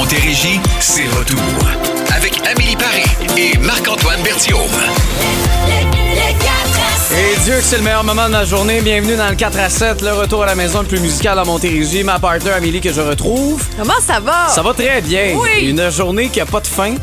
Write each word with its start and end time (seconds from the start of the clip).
Montérégie, 0.00 0.58
c'est 0.78 1.06
retour. 1.08 1.38
Avec 2.16 2.40
Amélie 2.50 2.74
Paris 2.74 3.04
et 3.36 3.58
Marc-Antoine 3.58 4.22
Berthiaume. 4.22 4.58
Et 7.12 7.40
Dieu 7.44 7.56
que 7.56 7.62
c'est 7.62 7.76
le 7.76 7.82
meilleur 7.82 8.02
moment 8.02 8.26
de 8.26 8.32
la 8.32 8.46
journée. 8.46 8.80
Bienvenue 8.80 9.14
dans 9.16 9.28
le 9.28 9.34
4 9.34 9.58
à 9.58 9.68
7, 9.68 10.00
le 10.00 10.14
retour 10.14 10.44
à 10.44 10.46
la 10.46 10.54
maison 10.54 10.80
le 10.80 10.86
plus 10.86 11.00
musical 11.00 11.38
à 11.38 11.44
Montérégie. 11.44 12.02
Ma 12.02 12.18
partner 12.18 12.52
Amélie 12.52 12.80
que 12.80 12.90
je 12.90 13.02
retrouve. 13.02 13.62
Comment 13.78 14.00
ça 14.00 14.20
va? 14.20 14.48
Ça 14.48 14.62
va 14.62 14.72
très 14.72 15.02
bien. 15.02 15.34
Oui. 15.36 15.66
Une 15.68 15.90
journée 15.90 16.30
qui 16.30 16.40
a 16.40 16.46
pas 16.46 16.60
de 16.60 16.66
fin. 16.66 16.94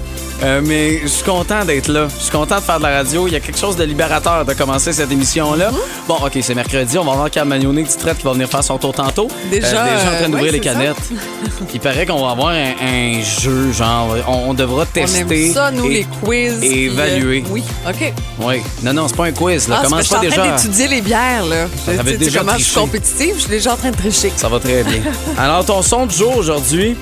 Euh, 0.44 0.62
mais 0.64 1.00
je 1.02 1.08
suis 1.08 1.24
content 1.24 1.66
d'être 1.66 1.88
là. 1.88 2.08
Je 2.18 2.24
suis 2.24 2.32
content 2.32 2.58
de 2.58 2.62
faire 2.62 2.78
de 2.78 2.84
la 2.84 2.98
radio. 2.98 3.28
Il 3.28 3.34
y 3.34 3.36
a 3.36 3.40
quelque 3.40 3.58
chose 3.58 3.76
de 3.76 3.84
libérateur 3.84 4.46
de 4.46 4.54
commencer 4.54 4.94
cette 4.94 5.12
émission-là. 5.12 5.72
Bon, 6.08 6.16
OK, 6.16 6.38
c'est 6.42 6.54
mercredi. 6.56 6.98
On 6.98 7.04
va 7.04 7.14
voir 7.16 7.32
Cam 7.32 7.48
Magnoné 7.48 7.84
qui 7.84 7.98
traite 7.98 8.18
qui 8.18 8.24
va 8.24 8.34
venir 8.34 8.48
faire 8.50 8.64
son 8.64 8.78
tour 8.78 8.94
tantôt. 8.94 9.28
Déjà, 9.50 9.68
déjà 9.70 9.84
en 9.84 10.00
train 10.00 10.14
euh, 10.14 10.26
d'ouvrir 10.28 10.44
ouais, 10.46 10.52
les 10.52 10.58
ça. 10.64 10.74
canettes. 10.74 10.98
Il 11.74 11.80
paraît 11.80 12.06
qu'on 12.06 12.24
va 12.24 12.32
avoir 12.32 12.50
un, 12.50 12.72
un 12.82 13.22
jeu, 13.22 13.72
genre, 13.72 14.16
on, 14.28 14.50
on 14.50 14.54
devra 14.54 14.84
On 14.84 14.86
tester. 14.86 15.20
aime 15.48 15.54
ça, 15.54 15.72
nous, 15.72 15.86
et- 15.86 15.94
les 15.94 16.08
quiz. 16.24 16.54
et 16.64 16.68
puis, 16.70 16.84
évaluer. 16.86 17.44
euh, 17.46 17.52
oui, 17.52 17.64
OK. 17.88 18.14
Oui. 18.42 18.62
Non, 18.84 18.94
non, 18.94 19.08
c'est 19.08 19.18
pas 19.18 19.26
un 19.26 19.32
quiz. 19.32 19.68
Là. 19.68 19.78
Ah, 19.80 19.84
Commence 19.86 19.98
pas 19.98 20.02
je 20.04 20.08
suis 20.08 20.16
en 20.18 20.22
déjà. 20.22 20.36
train 20.42 20.56
d'étudier 20.56 20.88
les 20.88 21.02
bières, 21.02 21.46
là. 21.46 21.66
Tu 21.86 21.96
sais 22.10 22.18
déjà 22.18 22.40
comment 22.40 22.58
je 22.58 22.64
suis 22.64 22.76
compétitive, 22.80 23.34
je 23.36 23.40
suis 23.42 23.50
déjà 23.50 23.74
en 23.74 23.78
train 23.78 23.92
de 23.92 23.98
tricher. 23.98 24.32
Ça 24.36 24.48
va 24.50 24.60
très 24.60 24.84
bien. 24.84 25.02
Alors, 25.38 25.66
ton 25.66 25.82
son 25.82 26.06
du 26.06 26.16
jour 26.16 26.38
aujourd'hui. 26.38 26.96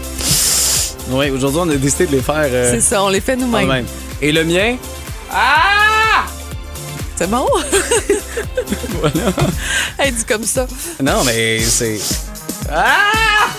Oui, 1.10 1.30
aujourd'hui, 1.30 1.60
on 1.64 1.70
a 1.70 1.76
décidé 1.76 2.08
de 2.08 2.12
les 2.14 2.22
faire 2.22 2.36
euh, 2.52 2.72
C'est 2.74 2.82
ça, 2.82 3.04
on 3.04 3.10
les 3.10 3.22
fait 3.22 3.36
nous-mêmes. 3.36 3.86
Et 4.22 4.32
le 4.32 4.44
mien? 4.44 4.76
Ah! 5.32 6.26
C'est 7.16 7.30
bon? 7.30 7.46
Voilà. 9.00 9.28
Elle 10.00 10.14
dit 10.16 10.24
comme 10.26 10.44
ça. 10.44 10.66
Non, 11.02 11.24
mais 11.26 11.60
c'est. 11.60 12.00
Ah! 12.72 13.50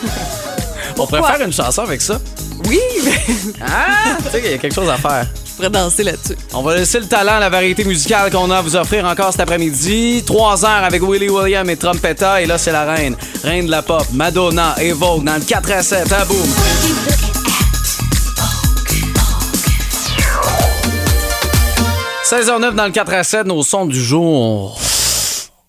On 0.99 1.07
pourrait 1.07 1.23
faire 1.23 1.47
une 1.47 1.53
chanson 1.53 1.83
avec 1.83 2.01
ça. 2.03 2.19
Oui, 2.65 2.81
mais 3.05 3.23
Ah! 3.61 4.17
tu 4.25 4.31
sais 4.31 4.41
qu'il 4.43 4.51
y 4.51 4.55
a 4.55 4.59
quelque 4.59 4.75
chose 4.75 4.89
à 4.89 4.97
faire. 4.97 5.27
je 5.47 5.53
pourrais 5.53 5.71
danser 5.71 6.03
là-dessus. 6.03 6.37
On 6.55 6.63
va 6.63 6.75
laisser 6.75 6.99
le 6.99 7.07
talent, 7.07 7.39
la 7.39 7.49
variété 7.51 7.85
musicale 7.85 8.31
qu'on 8.33 8.51
a 8.51 8.59
à 8.59 8.63
vous 8.63 8.75
offrir 8.75 9.05
encore 9.05 9.31
cet 9.31 9.41
après-midi. 9.43 10.25
Trois 10.27 10.65
heures 10.65 10.85
avec 10.85 11.03
Willie 11.03 11.29
William 11.29 11.69
et 11.71 11.77
Trompetta. 11.77 12.43
Et 12.43 12.47
là, 12.47 12.59
c'est 12.59 12.73
la 12.73 12.85
reine. 12.85 13.15
Reine 13.45 13.67
de 13.67 13.71
la 13.71 13.83
pop. 13.83 14.05
Madonna 14.13 14.75
et 14.81 14.93
Vogue 14.93 15.23
dans 15.25 15.37
le 15.37 15.43
4 15.45 15.71
à 15.71 15.83
7. 15.83 16.13
À 16.13 16.25
boum! 16.25 16.37
16h09 22.27 22.75
dans 22.75 22.87
le 22.87 22.91
4 22.91 23.15
à 23.15 23.23
7, 23.23 23.47
nos 23.47 23.63
sons 23.63 23.87
du 23.87 24.03
jour. 24.03 24.77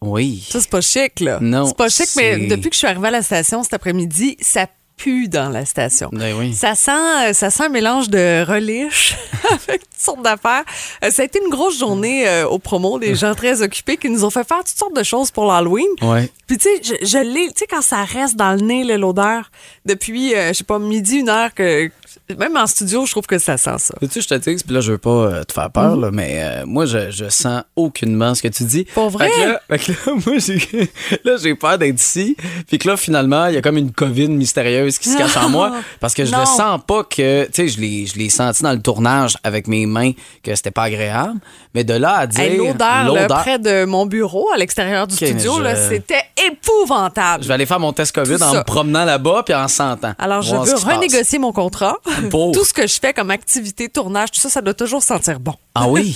Oui. 0.02 0.44
Ça, 0.50 0.60
c'est 0.60 0.70
pas 0.72 0.82
chic, 0.82 1.20
là. 1.20 1.38
Non, 1.40 1.68
C'est 1.68 1.78
pas 1.78 1.88
chic, 1.88 2.08
mais 2.16 2.48
depuis 2.48 2.70
que 2.70 2.74
je 2.74 2.80
suis 2.80 2.88
arrivée 2.88 3.10
à 3.10 3.12
la 3.12 3.22
station 3.22 3.62
cet 3.62 3.76
après-midi, 3.76 4.38
ça 4.42 4.66
pue 4.96 5.28
dans 5.28 5.50
la 5.50 5.66
station. 5.66 6.10
Ben 6.12 6.36
oui. 6.36 6.56
Ça 6.56 6.74
sent, 6.74 6.90
euh, 6.92 7.34
ça 7.34 7.52
sent 7.52 7.66
un 7.66 7.70
mélange 7.70 8.10
de 8.10 8.44
relish 8.44 9.16
avec 9.52 9.82
toutes 9.82 10.00
sortes 10.00 10.24
d'affaires. 10.24 10.64
Euh, 11.06 11.12
ça 11.12 11.22
a 11.22 11.26
été 11.26 11.40
une 11.40 11.52
grosse 11.52 11.78
journée 11.78 12.28
euh, 12.28 12.48
au 12.48 12.58
promo, 12.58 12.98
des 12.98 13.14
gens 13.14 13.36
très 13.36 13.62
occupés 13.62 13.98
qui 13.98 14.10
nous 14.10 14.26
ont 14.26 14.32
fait 14.32 14.48
faire 14.48 14.64
toutes 14.64 14.80
sortes 14.80 14.96
de 14.96 15.04
choses 15.04 15.30
pour 15.30 15.46
l'Halloween. 15.46 15.86
Ouais. 16.02 16.28
Puis 16.48 16.58
tu 16.58 16.70
sais, 16.70 16.82
je, 17.00 17.06
je 17.06 17.20
l'ai, 17.20 17.50
tu 17.50 17.60
sais 17.60 17.68
quand 17.68 17.84
ça 17.84 18.04
reste 18.04 18.36
dans 18.36 18.54
le 18.54 18.62
nez 18.62 18.98
l'odeur 18.98 19.52
depuis, 19.86 20.34
euh, 20.34 20.48
je 20.48 20.54
sais 20.54 20.64
pas 20.64 20.80
midi 20.80 21.18
une 21.18 21.30
heure 21.30 21.54
que 21.54 21.92
même 22.38 22.58
en 22.58 22.68
studio, 22.68 23.06
je 23.06 23.12
trouve 23.12 23.26
que 23.28 23.38
ça 23.40 23.58
sent 23.58 23.76
ça. 23.78 23.94
Tu 24.02 24.08
sais, 24.10 24.22
je 24.22 24.28
te 24.28 24.34
dis, 24.36 24.64
puis 24.64 24.74
là, 24.74 24.82
je 24.82 24.92
veux 24.94 24.98
pas 24.98 25.10
euh, 25.10 25.44
te 25.44 25.54
faire 25.54 25.70
peur, 25.72 25.96
là, 25.98 26.10
mais 26.12 26.40
euh, 26.44 26.66
moi, 26.66 26.86
je, 26.86 27.12
je 27.12 27.30
sens 27.30 27.64
aucunement 27.76 28.36
ce 28.36 28.42
que 28.42 28.48
tu 28.48 28.64
dis. 28.64 28.86
Pour 28.94 29.10
vrai? 29.10 29.30
Fait 29.30 29.42
que 29.44 29.48
là, 29.50 29.62
fait 29.70 29.78
que 29.80 29.92
là, 29.92 30.16
moi, 30.26 30.38
j'ai, 30.38 30.90
là, 31.24 31.38
j'ai 31.42 31.56
peur 31.56 31.78
d'être 31.78 32.00
ici. 32.02 32.36
Puis 32.68 32.78
que 32.78 32.88
là, 32.88 32.98
finalement, 32.98 33.48
il 33.48 33.56
y 33.56 33.58
a 33.58 33.62
comme 33.62 33.78
une 33.78 33.92
COVID 33.92 34.30
mystérieuse 34.30 34.98
qui 35.00 35.10
se 35.10 35.18
cache 35.18 35.38
en 35.38 35.50
moi. 35.50 35.74
Parce 36.00 36.14
que 36.14 36.26
je 36.26 36.32
Non. 36.32 36.40
le 36.42 36.46
sens 36.46 36.80
pas 36.86 37.04
que, 37.04 37.46
tu 37.46 37.52
sais, 37.54 37.68
je 37.68 37.80
l'ai, 37.80 38.06
je 38.06 38.18
l'ai 38.18 38.30
senti 38.30 38.64
dans 38.64 38.74
le 38.74 38.82
tournage 38.82 39.38
avec 39.44 39.68
mes 39.68 39.86
mains 39.86 40.12
que 40.44 40.54
c'était 40.56 40.72
pas 40.72 40.84
agréable. 40.84 41.40
Mais 41.74 41.84
de 41.84 41.94
là 41.94 42.18
à 42.18 42.28
dire. 42.28 42.42
Hey, 42.42 42.58
l'odeur 42.58 43.28
près 43.40 43.60
de 43.60 43.86
mon 43.86 44.06
bureau 44.06 44.48
à 44.54 44.58
l'extérieur 44.58 45.06
du 45.08 45.16
studio, 45.16 45.56
je- 45.58 45.64
là, 45.64 45.76
c'était 45.76 46.24
épouvantable. 46.48 47.44
Je 47.44 47.48
vais 47.48 47.54
aller 47.54 47.66
faire 47.66 47.80
mon 47.80 47.94
test 47.94 48.14
COVID 48.14 48.42
en 48.42 48.54
me 48.54 48.64
promenant 48.64 49.06
là-bas 49.06 49.44
puis 49.46 49.54
en 49.54 49.68
sentant. 49.68 50.14
Alors, 50.18 50.42
je 50.42 50.56
veux 50.56 50.72
passe. 50.72 50.84
renégocier 50.84 51.40
mon 51.40 51.52
contrat. 51.52 51.98
Tout 52.32 52.66
ce 52.66 52.74
que 52.74 52.88
je 52.88 53.00
fais 53.00 53.14
comme 53.14 53.32
activité, 53.32 53.90
tournage, 53.90 54.32
tout 54.32 54.40
ça, 54.40 54.50
ça 54.50 54.62
doit 54.62 54.74
toujours 54.74 55.04
sentir 55.04 55.40
bon. 55.40 55.54
Ah 55.76 55.88
oui? 55.88 56.14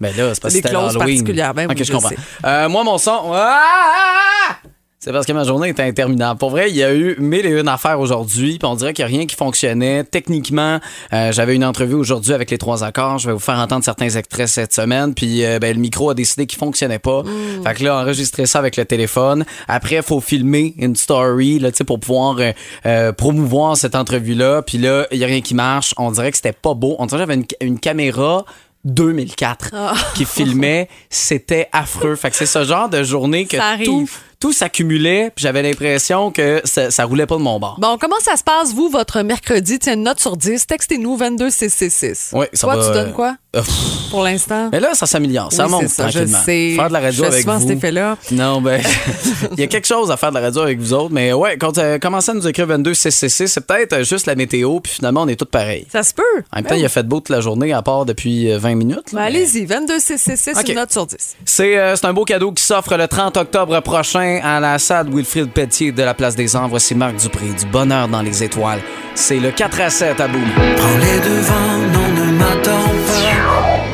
Mais 0.00 0.12
là, 0.14 0.34
c'est 0.34 0.40
parce 0.40 0.54
que 0.54 0.60
c'était 0.60 0.68
Halloween. 0.74 0.98
particulières, 0.98 1.54
ben 1.54 1.66
ok, 1.66 1.72
oui, 1.72 1.78
je 1.78 1.84
je 1.84 1.92
comprends. 1.92 2.10
Euh, 2.44 2.68
moi, 2.68 2.84
mon 2.84 2.98
son. 2.98 3.32
Ah! 3.34 4.56
C'est 5.02 5.12
parce 5.12 5.24
que 5.24 5.32
ma 5.32 5.44
journée 5.44 5.70
était 5.70 5.82
interminable. 5.82 6.38
Pour 6.38 6.50
vrai, 6.50 6.68
il 6.68 6.76
y 6.76 6.82
a 6.84 6.92
eu 6.92 7.16
mille 7.18 7.46
et 7.46 7.58
une 7.58 7.68
affaires 7.68 7.98
aujourd'hui, 8.00 8.58
puis 8.58 8.68
on 8.68 8.74
dirait 8.74 8.92
qu'il 8.92 9.02
n'y 9.06 9.10
a 9.14 9.16
rien 9.16 9.26
qui 9.26 9.34
fonctionnait. 9.34 10.04
Techniquement, 10.04 10.78
euh, 11.14 11.32
j'avais 11.32 11.54
une 11.54 11.64
entrevue 11.64 11.94
aujourd'hui 11.94 12.34
avec 12.34 12.50
les 12.50 12.58
trois 12.58 12.84
accords. 12.84 13.16
Je 13.16 13.28
vais 13.28 13.32
vous 13.32 13.38
faire 13.38 13.58
entendre 13.58 13.82
certains 13.82 14.10
extraits 14.10 14.46
cette 14.48 14.74
semaine, 14.74 15.14
puis 15.14 15.42
euh, 15.42 15.58
ben, 15.58 15.74
le 15.74 15.80
micro 15.80 16.10
a 16.10 16.14
décidé 16.14 16.46
qu'il 16.46 16.58
fonctionnait 16.58 16.98
pas. 16.98 17.22
Mm. 17.22 17.62
Fait 17.64 17.74
que 17.76 17.84
là, 17.84 17.96
enregistrer 17.96 18.44
ça 18.44 18.58
avec 18.58 18.76
le 18.76 18.84
téléphone. 18.84 19.46
Après, 19.68 19.96
il 19.96 20.02
faut 20.02 20.20
filmer 20.20 20.74
une 20.76 20.94
story 20.94 21.58
là, 21.60 21.70
tu 21.70 21.78
sais, 21.78 21.84
pour 21.84 21.98
pouvoir 21.98 22.36
euh, 22.38 22.52
euh, 22.84 23.12
promouvoir 23.12 23.78
cette 23.78 23.94
entrevue-là. 23.94 24.60
Puis 24.60 24.76
là, 24.76 25.06
il 25.12 25.16
n'y 25.16 25.24
a 25.24 25.28
rien 25.28 25.40
qui 25.40 25.54
marche. 25.54 25.94
On 25.96 26.10
dirait 26.10 26.30
que 26.30 26.36
c'était 26.36 26.52
pas 26.52 26.74
beau. 26.74 26.96
On 26.98 27.06
dirait 27.06 27.24
que 27.24 27.32
j'avais 27.32 27.40
une, 27.40 27.46
une 27.66 27.80
caméra 27.80 28.44
2004 28.84 29.70
Ah. 29.72 29.94
qui 30.14 30.26
filmait, 30.26 30.88
c'était 31.10 31.68
affreux. 31.72 32.16
Fait 32.16 32.28
que 32.30 32.36
c'est 32.36 32.44
ce 32.44 32.64
genre 32.64 32.90
de 32.90 33.02
journée 33.02 33.46
que 33.46 33.56
Ça 33.56 33.64
arrive. 33.68 33.86
tout, 33.86 34.10
tout 34.40 34.52
s'accumulait, 34.52 35.30
puis 35.36 35.42
j'avais 35.42 35.62
l'impression 35.62 36.30
que 36.30 36.62
ça, 36.64 36.90
ça 36.90 37.04
roulait 37.04 37.26
pas 37.26 37.36
de 37.36 37.42
mon 37.42 37.60
bord. 37.60 37.76
Bon, 37.78 37.98
comment 38.00 38.18
ça 38.20 38.36
se 38.36 38.42
passe, 38.42 38.72
vous, 38.74 38.88
votre 38.88 39.20
mercredi? 39.22 39.78
Tiens, 39.78 39.94
une 39.94 40.04
note 40.04 40.18
sur 40.18 40.36
10. 40.36 40.66
Textez-nous 40.66 41.16
22666. 41.16 42.30
Oui, 42.32 42.46
ça 42.54 42.66
Toi, 42.66 42.76
va, 42.76 42.86
tu 42.86 42.92
donnes 42.94 43.08
euh, 43.10 43.12
quoi? 43.12 43.36
Euh, 43.56 43.62
pour 44.10 44.22
l'instant? 44.22 44.68
mais 44.72 44.80
là, 44.80 44.94
ça 44.94 45.06
s'améliore, 45.06 45.52
ça 45.52 45.66
monte 45.68 45.88
ça, 45.88 46.08
je 46.08 46.18
tranquillement. 46.18 46.38
sais. 46.44 46.72
Faire 46.76 46.88
de 46.88 46.92
la 46.92 47.00
radio 47.00 47.12
Je 47.12 47.20
fais 47.22 47.26
avec 47.34 47.40
souvent 47.42 47.58
vous. 47.58 47.68
cet 47.68 47.76
effet-là. 47.76 48.16
Non, 48.32 48.60
ben, 48.62 48.80
il 49.52 49.60
y 49.60 49.62
a 49.62 49.66
quelque 49.66 49.86
chose 49.88 50.10
à 50.10 50.16
faire 50.16 50.30
de 50.30 50.36
la 50.36 50.40
radio 50.42 50.62
avec 50.62 50.78
vous 50.78 50.92
autres, 50.94 51.12
mais 51.12 51.32
ouais, 51.32 51.56
quand 51.58 51.76
euh, 51.78 51.98
commencez 51.98 52.30
à 52.30 52.34
nous 52.34 52.46
écrire 52.48 52.66
22666, 52.66 53.48
c'est 53.48 53.60
peut-être 53.66 53.92
euh, 53.92 54.04
juste 54.04 54.26
la 54.26 54.36
météo, 54.36 54.80
puis 54.80 54.92
finalement, 54.92 55.22
on 55.22 55.28
est 55.28 55.36
tous 55.36 55.44
pareils. 55.46 55.86
Ça 55.92 56.02
se 56.02 56.14
peut. 56.14 56.22
En 56.52 56.56
même 56.56 56.66
temps, 56.66 56.76
il 56.76 56.84
a 56.84 56.88
fait 56.88 57.02
beau 57.06 57.16
toute 57.16 57.28
la 57.30 57.40
journée, 57.40 57.72
à 57.72 57.82
part 57.82 58.04
depuis 58.06 58.50
euh, 58.52 58.58
20 58.58 58.74
minutes. 58.76 58.96
là, 58.96 59.02
Ben, 59.12 59.18
mais- 59.18 59.26
allez-y, 59.26 59.66
22666, 59.66 60.56
Ok. 60.58 60.68
une 60.68 60.74
note 60.76 60.92
sur 60.92 61.06
10. 61.06 61.16
C'est 61.44 61.76
euh, 61.76 61.96
c'est 61.96 62.06
un 62.06 62.12
beau 62.12 62.24
cadeau 62.24 62.52
qui 62.52 62.62
s'offre 62.62 62.96
le 62.96 63.08
30 63.08 63.36
octobre 63.36 63.80
prochain 63.80 64.29
à 64.38 64.60
la 64.60 64.78
salle 64.78 65.08
Wilfrid 65.12 65.50
Pelletier 65.50 65.92
de 65.92 66.02
la 66.02 66.14
Place 66.14 66.36
des 66.36 66.54
Anges. 66.54 66.70
Voici 66.70 66.94
Marc 66.94 67.16
Dupré, 67.16 67.46
du 67.58 67.66
bonheur 67.66 68.06
dans 68.08 68.22
les 68.22 68.44
étoiles. 68.44 68.80
C'est 69.14 69.40
le 69.40 69.50
4 69.50 69.80
à 69.80 69.90
7 69.90 70.20
à 70.20 70.28
Boom. 70.28 70.42
Prends 70.76 70.98
les 70.98 71.18
devants, 71.18 71.78
non, 71.92 72.24
ne 72.24 72.32
m'attends 72.38 72.88
pas. 73.06 73.20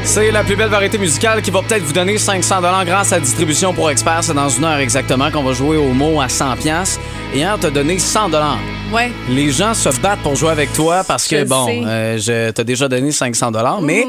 C'est 0.04 0.30
la 0.30 0.44
plus 0.44 0.54
belle 0.54 0.68
variété 0.68 0.98
musicale 0.98 1.42
qui 1.42 1.50
va 1.50 1.62
peut-être 1.62 1.82
vous 1.82 1.92
donner 1.92 2.16
500 2.16 2.60
grâce 2.84 3.12
à 3.12 3.18
Distribution 3.18 3.74
pour 3.74 3.90
Experts. 3.90 4.24
C'est 4.24 4.34
dans 4.34 4.48
une 4.48 4.64
heure 4.64 4.78
exactement 4.78 5.30
qu'on 5.30 5.42
va 5.42 5.52
jouer 5.52 5.76
au 5.76 5.92
mot 5.92 6.20
à 6.20 6.28
100 6.28 6.56
pièces. 6.56 7.00
Et 7.34 7.38
hier, 7.38 7.56
t'as 7.60 7.70
donné 7.70 7.98
100 7.98 8.30
Ouais. 8.92 9.10
Les 9.28 9.50
gens 9.50 9.74
se 9.74 9.88
battent 10.00 10.20
pour 10.22 10.36
jouer 10.36 10.50
avec 10.50 10.72
toi 10.72 11.02
parce 11.02 11.26
que, 11.26 11.40
Je 11.40 11.44
bon, 11.44 11.66
euh, 11.84 12.18
je 12.18 12.50
t'ai 12.50 12.62
déjà 12.62 12.86
donné 12.88 13.10
500 13.10 13.50
mais 13.82 14.06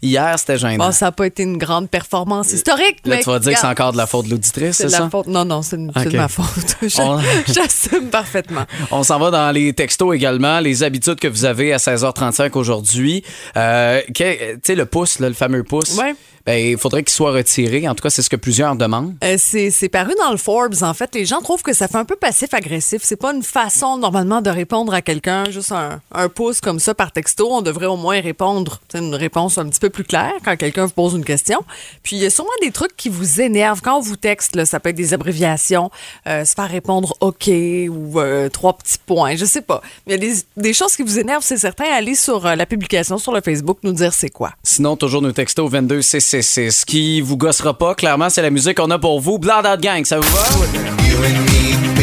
hier, 0.00 0.38
c'était 0.38 0.56
gênant. 0.56 0.86
Bon, 0.86 0.92
ça 0.92 1.06
n'a 1.06 1.12
pas 1.12 1.26
été 1.26 1.42
une 1.42 1.58
grande 1.58 1.90
performance 1.90 2.52
historique, 2.52 2.98
Là, 3.04 3.16
mais. 3.16 3.22
tu 3.22 3.28
vas 3.28 3.40
dire 3.40 3.54
que 3.54 3.58
c'est 3.58 3.66
encore 3.66 3.90
de 3.92 3.96
la 3.96 4.06
faute 4.06 4.26
de 4.26 4.30
l'auditrice, 4.30 4.76
C'est 4.76 4.88
ça? 4.88 5.00
la 5.00 5.10
faute. 5.10 5.26
Non, 5.26 5.44
non, 5.44 5.62
c'est 5.62 5.76
une- 5.76 5.90
c'est 5.94 6.06
Ok. 6.06 6.12
de 6.12 6.16
ma 6.16 6.28
faute. 6.28 6.76
Je- 6.82 7.00
On- 7.00 7.18
J'assume 7.52 8.08
parfaitement. 8.08 8.64
On 8.92 9.02
s'en 9.02 9.18
va 9.18 9.30
dans 9.32 9.50
les 9.50 9.72
textos 9.72 10.14
également, 10.14 10.60
les 10.60 10.84
habitudes 10.84 11.18
que 11.18 11.28
vous 11.28 11.44
avez 11.44 11.72
à 11.72 11.78
16h35 11.78 12.56
aujourd'hui. 12.56 13.24
Euh, 13.56 14.00
tu 14.14 14.24
sais, 14.62 14.74
le 14.76 14.86
pouce, 14.86 15.18
là, 15.18 15.28
le 15.28 15.34
fameux 15.34 15.64
pouce, 15.64 15.96
Ouais. 15.98 16.14
ben, 16.46 16.54
il 16.54 16.78
faudrait 16.78 17.02
qu'il 17.02 17.12
soit 17.12 17.32
retiré. 17.32 17.88
En 17.88 17.94
tout 17.96 18.02
cas, 18.02 18.10
c'est 18.10 18.22
ce 18.22 18.30
que 18.30 18.36
plusieurs 18.36 18.76
demandent. 18.76 19.14
Euh, 19.24 19.36
c'est 19.38 19.88
paru 19.88 20.12
dans 20.22 20.30
le 20.30 20.36
Forbes. 20.38 20.74
En 20.82 20.94
fait, 20.94 21.14
les 21.16 21.26
gens 21.26 21.40
trouvent 21.40 21.62
que 21.62 21.72
ça 21.72 21.88
fait 21.88 21.98
un 21.98 22.04
peu 22.04 22.16
passif-agressif. 22.16 23.02
C'est 23.04 23.16
pas 23.20 23.32
une 23.34 23.42
façon 23.42 23.98
normalement 24.24 24.42
de 24.42 24.50
répondre 24.50 24.92
à 24.94 25.02
quelqu'un, 25.02 25.50
juste 25.50 25.72
un, 25.72 26.00
un 26.12 26.28
pouce 26.28 26.60
comme 26.60 26.78
ça 26.78 26.94
par 26.94 27.12
texto. 27.12 27.48
On 27.50 27.62
devrait 27.62 27.86
au 27.86 27.96
moins 27.96 28.20
répondre, 28.20 28.80
tu 28.88 28.98
sais, 28.98 29.04
une 29.04 29.14
réponse 29.14 29.58
un 29.58 29.68
petit 29.68 29.80
peu 29.80 29.90
plus 29.90 30.04
claire 30.04 30.32
quand 30.44 30.56
quelqu'un 30.56 30.86
vous 30.86 30.92
pose 30.92 31.14
une 31.14 31.24
question. 31.24 31.60
Puis 32.02 32.16
il 32.16 32.22
y 32.22 32.26
a 32.26 32.30
sûrement 32.30 32.50
des 32.62 32.70
trucs 32.70 32.96
qui 32.96 33.08
vous 33.08 33.40
énervent 33.40 33.80
quand 33.82 33.96
on 33.96 34.00
vous 34.00 34.16
texte. 34.16 34.56
Là, 34.56 34.66
ça 34.66 34.80
peut 34.80 34.90
être 34.90 34.96
des 34.96 35.14
abréviations, 35.14 35.90
euh, 36.26 36.44
se 36.44 36.54
faire 36.54 36.68
répondre 36.68 37.14
OK 37.20 37.48
ou 37.48 38.20
euh, 38.20 38.48
trois 38.48 38.76
petits 38.76 38.98
points, 39.04 39.36
je 39.36 39.44
sais 39.44 39.62
pas. 39.62 39.82
Mais 40.06 40.14
il 40.14 40.24
y 40.24 40.28
a 40.28 40.32
des, 40.32 40.40
des 40.56 40.72
choses 40.72 40.96
qui 40.96 41.02
vous 41.02 41.18
énervent, 41.18 41.44
c'est 41.44 41.58
certain. 41.58 41.84
Allez 41.92 42.14
sur 42.14 42.46
euh, 42.46 42.54
la 42.54 42.66
publication 42.66 43.18
sur 43.18 43.32
le 43.32 43.40
Facebook 43.40 43.78
nous 43.82 43.92
dire 43.92 44.12
c'est 44.12 44.30
quoi. 44.30 44.52
Sinon, 44.62 44.96
toujours 44.96 45.22
nos 45.22 45.32
textos 45.32 45.70
22 45.70 46.02
666. 46.02 46.80
Ce 46.80 46.86
qui 46.86 47.20
vous 47.20 47.36
gossera 47.36 47.76
pas, 47.76 47.94
clairement, 47.94 48.30
c'est 48.30 48.42
la 48.42 48.50
musique 48.50 48.76
qu'on 48.76 48.90
a 48.90 48.98
pour 48.98 49.20
vous. 49.20 49.38
Blood 49.38 49.66
Out 49.66 49.80
Gang, 49.80 50.04
ça 50.04 50.18
vous 50.18 50.28
va? 50.28 50.42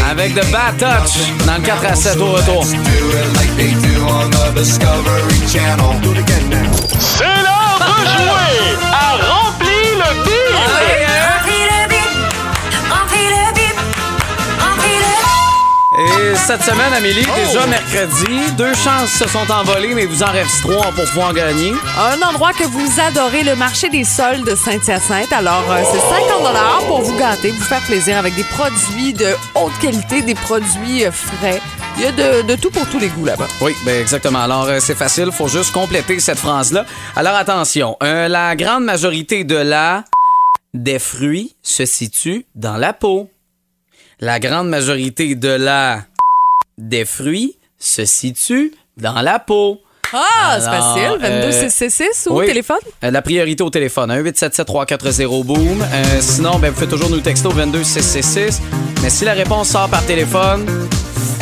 Avec 0.10 0.34
The 0.36 0.52
Bad 0.52 0.78
Touch 0.78 1.46
dans 1.46 1.56
le 1.56 1.62
4 1.64 1.86
à 1.86 1.96
7 1.96 2.07
au 2.16 2.32
retour. 2.32 2.66
C'est 7.00 7.24
l'heure 7.26 7.80
de 7.80 7.94
jouer 8.08 8.78
à 8.94 9.18
Remplir 9.18 9.90
le 9.98 10.24
bide. 10.24 11.27
Et 16.28 16.36
cette 16.36 16.62
semaine, 16.62 16.92
Amélie. 16.94 17.26
Déjà 17.36 17.66
mercredi. 17.68 18.52
Deux 18.58 18.74
chances 18.74 19.12
se 19.12 19.28
sont 19.30 19.50
envolées, 19.50 19.94
mais 19.94 20.06
vous 20.06 20.24
en 20.24 20.32
reste 20.32 20.62
trois 20.62 20.92
pour 20.92 21.06
pouvoir 21.06 21.34
gagner. 21.34 21.72
Un 21.98 22.22
endroit 22.28 22.52
que 22.52 22.66
vous 22.66 23.00
adorez, 23.00 23.44
le 23.44 23.56
marché 23.56 23.88
des 23.90 24.04
soldes 24.04 24.46
de 24.46 24.54
Saint-Hyacinthe. 24.56 25.32
Alors, 25.32 25.64
euh, 25.72 25.82
c'est 25.90 26.00
50 26.00 26.86
pour 26.88 27.02
vous 27.02 27.18
gâter, 27.18 27.52
vous 27.52 27.64
faire 27.64 27.82
plaisir 27.84 28.18
avec 28.18 28.36
des 28.36 28.44
produits 28.44 29.14
de 29.14 29.28
haute 29.56 29.78
qualité, 29.80 30.22
des 30.22 30.36
produits 30.36 31.06
euh, 31.06 31.12
frais. 31.12 31.62
Il 31.98 32.04
y 32.04 32.06
a 32.06 32.12
de, 32.12 32.46
de 32.46 32.56
tout 32.56 32.72
pour 32.72 32.86
tous 32.90 33.00
les 33.00 33.08
goûts 33.08 33.26
là-bas. 33.26 33.48
Oui, 33.62 33.74
ben 33.86 34.02
exactement. 34.02 34.42
Alors, 34.42 34.66
euh, 34.66 34.80
c'est 34.82 34.96
facile. 34.96 35.32
faut 35.32 35.48
juste 35.48 35.72
compléter 35.72 36.20
cette 36.20 36.40
phrase-là. 36.40 36.86
Alors, 37.16 37.36
attention. 37.36 37.96
Euh, 38.04 38.28
la 38.28 38.56
grande 38.56 38.84
majorité 38.84 39.46
de 39.46 39.56
la 39.56 40.04
des 40.74 41.00
fruits 41.00 41.56
se 41.64 41.86
situe 41.86 42.46
dans 42.54 42.76
la 42.76 42.92
peau. 42.92 43.30
La 44.20 44.40
grande 44.40 44.68
majorité 44.68 45.36
de 45.36 45.50
la 45.50 46.02
des 46.78 47.06
fruits 47.06 47.58
se 47.80 48.06
situe 48.06 48.74
dans 48.98 49.22
la 49.22 49.40
peau. 49.40 49.82
Ah, 50.14 50.58
c'est 50.60 50.66
facile. 50.66 51.20
euh, 51.22 51.42
22666 51.48 52.28
ou 52.30 52.40
oui. 52.40 52.46
téléphone? 52.46 52.78
Euh, 53.04 53.12
La 53.12 53.22
priorité 53.22 53.62
au 53.62 53.70
téléphone, 53.70 54.10
1 54.10 54.16
877 54.20 54.66
340 54.66 55.46
boom. 55.46 55.82
Euh, 55.82 56.04
sinon, 56.22 56.60
ben, 56.60 56.72
vous 56.72 56.80
faites 56.80 56.90
toujours 56.90 57.10
nous 57.10 57.20
texto 57.20 57.52
22666. 57.52 58.62
Mais 59.04 59.10
si 59.10 59.26
la 59.26 59.34
réponse 59.34 59.68
sort 59.70 59.90
par 59.90 60.06
téléphone, 60.06 60.66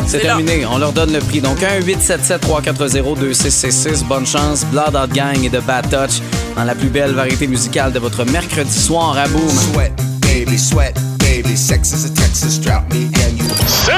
c'est 0.07 0.17
là. 0.17 0.23
terminé. 0.35 0.65
On 0.65 0.79
leur 0.79 0.93
donne 0.93 1.13
le 1.13 1.19
prix. 1.19 1.41
Donc 1.41 1.61
1 1.61 1.81
877 1.85 2.41
340 2.41 3.19
2666. 3.19 4.03
Bonne 4.05 4.25
chance. 4.25 4.65
Blood 4.65 4.95
Out 4.95 5.13
Gang 5.13 5.43
et 5.43 5.49
de 5.49 5.59
Bad 5.59 5.87
Touch 5.89 6.21
dans 6.55 6.63
la 6.63 6.73
plus 6.73 6.89
belle 6.89 7.11
variété 7.11 7.45
musicale 7.45 7.91
de 7.93 7.99
votre 7.99 8.25
mercredi 8.25 8.73
soir 8.81 9.15
à 9.15 9.27
boom. 9.27 9.47
Sweat, 9.47 9.91
baby, 10.21 10.57
sweat, 10.57 10.95
baby. 11.19 11.55
Sex 11.55 11.91
is 11.93 12.05
a 12.05 12.09
Texas 12.15 12.59
drought 12.59 12.91
me 12.91 13.05
and 13.27 13.37
you. 13.37 13.45
C'est 13.67 13.91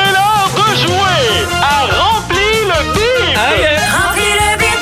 de 0.71 0.75
jouer 0.75 1.45
à 1.61 1.85
Rempli 1.85 2.49
le 2.65 2.93
bip! 2.93 3.37
Remplis 3.37 4.33
le 4.33 4.57
bip, 4.57 4.81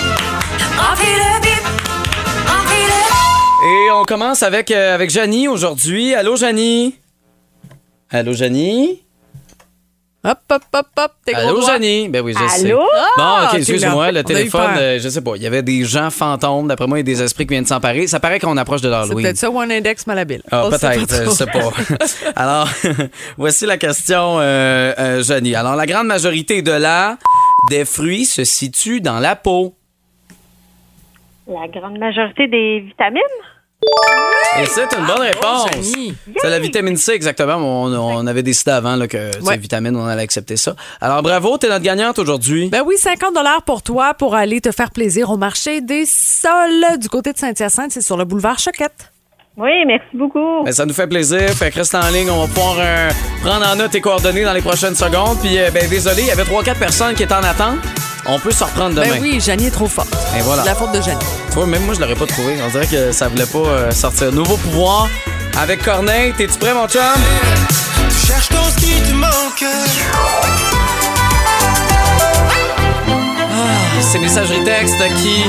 remplis 0.77 1.15
le 1.15 1.41
bip, 1.41 1.63
remplis 2.47 2.85
le 2.87 3.87
Et 3.87 3.91
on 3.91 4.03
commence 4.03 4.43
avec, 4.43 4.71
euh, 4.71 4.95
avec 4.95 5.09
Janie 5.09 5.47
aujourd'hui. 5.47 6.13
Allô, 6.15 6.35
Janie? 6.35 6.95
Allô, 8.09 8.33
Janie? 8.33 9.04
Hop, 10.27 10.39
hop, 10.51 10.63
hop, 10.73 10.87
hop. 10.97 11.11
Allô. 11.33 11.61
Janie? 11.67 12.09
Ben 12.09 12.21
oui, 12.23 12.33
je 12.33 12.47
sais. 12.47 12.67
Allô? 12.67 12.79
Bon, 12.79 12.85
Ah, 13.19 13.43
ok, 13.45 13.51
t'es 13.51 13.57
excuse-moi, 13.59 14.11
le 14.11 14.23
téléphone, 14.23 14.71
euh, 14.77 14.99
je 14.99 15.07
sais 15.07 15.21
pas, 15.21 15.33
il 15.35 15.43
y 15.43 15.47
avait 15.47 15.61
des 15.61 15.83
gens 15.85 16.09
fantômes, 16.09 16.67
d'après 16.67 16.87
moi, 16.87 16.97
il 16.97 17.07
y 17.07 17.11
a 17.11 17.15
des 17.15 17.21
esprits 17.21 17.45
qui 17.45 17.53
viennent 17.53 17.65
s'emparer. 17.65 18.07
Ça 18.07 18.19
paraît 18.19 18.39
qu'on 18.39 18.57
approche 18.57 18.81
de 18.81 18.87
C'est 18.87 18.91
l'Halloween. 18.91 19.23
peut-être 19.23 19.37
ça 19.37 19.49
ou 19.51 19.59
un 19.59 19.69
index 19.69 20.07
malhabile. 20.07 20.41
Ah, 20.51 20.67
peut-être, 20.69 21.25
je 21.25 21.29
sais 21.29 21.45
pas. 21.45 21.69
Alors, 22.35 22.67
voici 23.37 23.65
la 23.67 23.77
question, 23.77 24.39
euh, 24.39 24.93
euh, 24.97 25.21
Janie. 25.23 25.53
Alors, 25.55 25.75
la 25.75 25.85
grande 25.85 26.07
majorité 26.07 26.61
de 26.61 26.71
la 26.71 27.17
des 27.69 27.85
fruits 27.85 28.25
se 28.25 28.43
situe 28.43 29.01
dans 29.01 29.19
la 29.19 29.35
peau. 29.35 29.75
La 31.47 31.67
grande 31.67 31.99
majorité 31.99 32.47
des 32.47 32.79
vitamines? 32.79 33.21
Et 34.61 34.65
c'est 34.67 34.87
une 34.97 35.05
bonne 35.05 35.21
réponse. 35.21 35.67
Janie. 35.73 36.15
C'est 36.41 36.49
la 36.49 36.59
vitamine 36.59 36.95
C, 36.97 37.11
exactement. 37.11 37.55
On, 37.57 37.93
on 37.93 38.25
avait 38.27 38.41
décidé 38.43 38.71
avant 38.71 38.95
là, 38.95 39.07
que 39.07 39.17
Ouais. 39.41 39.53
ces 39.53 39.57
vitamines, 39.57 39.95
on 39.95 40.05
allait 40.05 40.21
accepter 40.23 40.55
ça. 40.55 40.75
Alors, 41.01 41.21
bravo, 41.21 41.57
t'es 41.57 41.67
notre 41.67 41.83
gagnante 41.83 42.17
aujourd'hui. 42.19 42.69
Ben 42.69 42.83
oui, 42.85 42.97
50 42.97 43.35
pour 43.65 43.83
toi 43.83 44.13
pour 44.13 44.33
aller 44.33 44.61
te 44.61 44.71
faire 44.71 44.91
plaisir 44.91 45.29
au 45.29 45.37
marché 45.37 45.81
des 45.81 46.05
sols 46.05 46.97
du 46.99 47.09
côté 47.09 47.33
de 47.33 47.37
Saint-Hyacinthe. 47.37 47.91
C'est 47.91 48.01
sur 48.01 48.15
le 48.17 48.23
boulevard 48.25 48.57
Choquette. 48.59 49.11
Oui, 49.57 49.71
merci 49.87 50.09
beaucoup. 50.13 50.63
Ben, 50.65 50.73
ça 50.73 50.85
nous 50.85 50.93
fait 50.93 51.07
plaisir. 51.07 51.49
Fait 51.51 51.71
que 51.71 51.75
reste 51.75 51.95
en 51.95 52.09
ligne. 52.09 52.29
On 52.29 52.41
va 52.41 52.47
pouvoir 52.47 52.75
euh, 52.77 53.09
prendre 53.41 53.65
en 53.65 53.75
note 53.77 53.91
tes 53.91 54.01
coordonnées 54.01 54.43
dans 54.43 54.51
les 54.53 54.61
prochaines 54.61 54.95
secondes. 54.95 55.39
Puis, 55.41 55.57
euh, 55.57 55.71
ben, 55.71 55.87
désolé, 55.89 56.23
il 56.23 56.27
y 56.27 56.31
avait 56.31 56.43
3-4 56.43 56.75
personnes 56.77 57.15
qui 57.15 57.23
étaient 57.23 57.33
en 57.33 57.43
attente. 57.43 57.77
On 58.27 58.37
peut 58.37 58.51
se 58.51 58.63
reprendre 58.63 58.95
demain. 58.95 59.07
Ben 59.13 59.21
oui, 59.21 59.39
Janie 59.39 59.67
est 59.67 59.71
trop 59.71 59.87
forte. 59.87 60.13
Et 60.37 60.41
voilà. 60.41 60.63
C'est 60.63 60.69
la 60.69 60.75
faute 60.75 60.91
de 60.91 61.01
Janie. 61.01 61.23
Tu 61.49 61.53
vois, 61.55 61.67
même 61.67 61.83
moi, 61.85 61.93
je 61.93 62.01
l'aurais 62.01 62.15
pas 62.15 62.25
trouvé. 62.25 62.55
On 62.65 62.69
dirait 62.69 62.87
que 62.87 63.11
ça 63.13 63.29
voulait 63.29 63.45
pas 63.45 63.59
euh, 63.59 63.91
sortir. 63.91 64.31
Nouveau 64.33 64.57
pouvoir 64.57 65.07
avec 65.57 65.83
Corneille. 65.83 66.33
T'es-tu 66.33 66.57
prêt, 66.57 66.73
mon 66.73 66.87
chum? 66.87 67.01
Tu 68.09 68.27
cherches 68.27 68.49
dans 68.49 68.63
ce 68.65 68.75
qui 68.77 69.01
te 69.01 69.13
manque. 69.13 69.63
Ces 74.01 74.19
messageries 74.19 74.63
textes 74.63 75.01
qui 75.21 75.43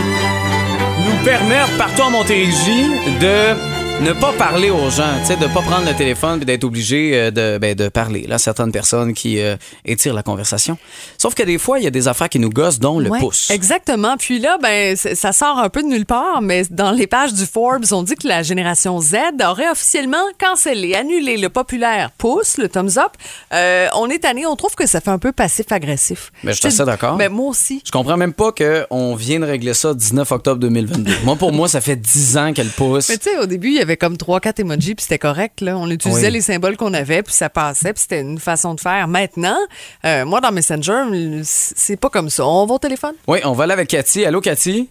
nous 1.04 1.24
permettent, 1.24 1.76
partout 1.76 2.02
en 2.02 2.10
Montérégie, 2.10 2.90
de 3.20 3.75
ne 4.02 4.12
pas 4.12 4.32
parler 4.34 4.70
aux 4.70 4.90
gens, 4.90 5.18
tu 5.20 5.26
sais, 5.26 5.36
de 5.36 5.46
pas 5.46 5.62
prendre 5.62 5.86
le 5.86 5.94
téléphone 5.96 6.42
et 6.42 6.44
d'être 6.44 6.64
obligé 6.64 7.12
euh, 7.14 7.30
de, 7.30 7.58
ben, 7.58 7.74
de 7.74 7.88
parler. 7.88 8.26
Là, 8.28 8.36
certaines 8.38 8.70
personnes 8.70 9.14
qui 9.14 9.40
euh, 9.40 9.56
étirent 9.84 10.12
la 10.12 10.22
conversation. 10.22 10.76
Sauf 11.16 11.34
que 11.34 11.42
des 11.42 11.56
fois, 11.58 11.78
il 11.78 11.84
y 11.84 11.86
a 11.86 11.90
des 11.90 12.06
affaires 12.06 12.28
qui 12.28 12.38
nous 12.38 12.50
gossent, 12.50 12.78
dont 12.78 12.98
le 12.98 13.10
Ouais, 13.10 13.18
pouce. 13.18 13.50
Exactement. 13.50 14.16
Puis 14.18 14.38
là, 14.38 14.58
ben, 14.62 14.96
ça 14.96 15.32
sort 15.32 15.58
un 15.58 15.70
peu 15.70 15.82
de 15.82 15.88
nulle 15.88 16.04
part, 16.04 16.42
mais 16.42 16.64
dans 16.70 16.90
les 16.92 17.06
pages 17.06 17.32
du 17.32 17.46
Forbes, 17.46 17.86
on 17.90 18.02
dit 18.02 18.14
que 18.16 18.28
la 18.28 18.42
génération 18.42 19.00
Z 19.00 19.16
aurait 19.44 19.70
officiellement 19.70 20.22
cancellé, 20.38 20.94
annulé 20.94 21.36
le 21.38 21.48
populaire 21.48 22.10
pouce, 22.18 22.58
le 22.58 22.68
thumbs 22.68 22.98
up. 22.98 23.12
Euh, 23.54 23.88
on 23.94 24.10
est 24.10 24.18
tanné, 24.18 24.44
on 24.46 24.56
trouve 24.56 24.74
que 24.74 24.86
ça 24.86 25.00
fait 25.00 25.10
un 25.10 25.18
peu 25.18 25.32
passif-agressif. 25.32 26.32
Ben, 26.44 26.52
je 26.52 26.58
suis 26.58 26.66
assez 26.68 26.84
d'accord. 26.84 27.16
Ben, 27.16 27.32
moi 27.32 27.48
aussi. 27.48 27.82
Je 27.84 27.90
comprends 27.90 28.16
même 28.18 28.34
pas 28.34 28.52
qu'on 28.52 29.14
vient 29.14 29.40
de 29.40 29.46
régler 29.46 29.74
ça 29.74 29.94
19 29.94 30.30
octobre 30.32 30.60
2022. 30.60 31.12
moi, 31.24 31.36
pour 31.36 31.52
moi, 31.52 31.66
ça 31.66 31.80
fait 31.80 31.96
10 31.96 32.36
ans 32.36 32.52
qu'elle 32.52 32.68
pousse. 32.68 33.08
Mais 33.08 33.16
tu 33.18 33.30
sais, 33.30 33.38
au 33.38 33.46
début, 33.46 33.68
il 33.68 33.74
y 33.74 33.80
avait 33.80 33.85
comme 33.94 34.14
3-4 34.16 34.62
emojis, 34.62 34.96
puis 34.96 35.04
c'était 35.04 35.20
correct. 35.20 35.60
Là. 35.60 35.78
On 35.78 35.88
utilisait 35.88 36.26
Oui. 36.26 36.32
les 36.32 36.40
symboles 36.40 36.76
qu'on 36.76 36.92
avait, 36.94 37.22
puis 37.22 37.32
ça 37.32 37.48
passait, 37.48 37.92
puis 37.92 38.02
c'était 38.02 38.22
une 38.22 38.40
façon 38.40 38.74
de 38.74 38.80
faire. 38.80 39.06
Maintenant, 39.06 39.58
euh, 40.04 40.24
moi, 40.24 40.40
dans 40.40 40.50
Messenger, 40.50 41.04
c'est 41.44 42.00
pas 42.00 42.10
comme 42.10 42.28
ça. 42.30 42.44
On 42.44 42.66
va 42.66 42.74
au 42.74 42.78
téléphone? 42.78 43.14
Oui, 43.28 43.38
on 43.44 43.52
va 43.52 43.62
aller 43.64 43.74
avec 43.74 43.86
Cathy. 43.88 44.24
Allô, 44.24 44.40
Cathy? 44.40 44.90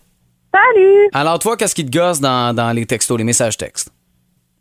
Salut! 0.54 1.10
Alors, 1.12 1.38
toi, 1.40 1.58
qu'est-ce 1.58 1.76
qui 1.76 1.86
te 1.86 1.92
gosse 1.92 2.22
dans, 2.22 2.56
dans 2.56 2.72
les 2.72 2.86
textos, 2.86 3.18
les 3.18 3.26
messages 3.26 3.58
textes? 3.58 3.90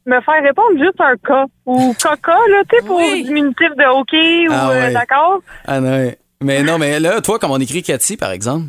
Me 0.07 0.21
faire 0.21 0.43
répondre 0.43 0.77
juste 0.79 1.01
un 1.01 1.15
cas 1.27 1.45
ou 1.67 1.95
caca, 1.95 2.33
là, 2.33 2.63
tu 2.69 2.77
sais, 2.77 2.83
pour 2.85 2.97
Oui. 2.97 3.23
diminutif 3.25 3.69
de 3.77 3.91
OK 4.01 4.13
ou 4.13 4.53
Ah 4.53 4.71
euh, 4.73 4.93
d'accord? 4.93 5.39
Ah 5.67 5.81
non. 5.81 6.11
Mais 6.43 6.63
non, 6.63 6.77
mais 6.79 7.01
là, 7.01 7.21
toi, 7.23 7.39
comme 7.39 7.53
on 7.53 7.59
écrit 7.61 7.83
Cathy, 7.83 8.17
par 8.19 8.33
exemple? 8.33 8.67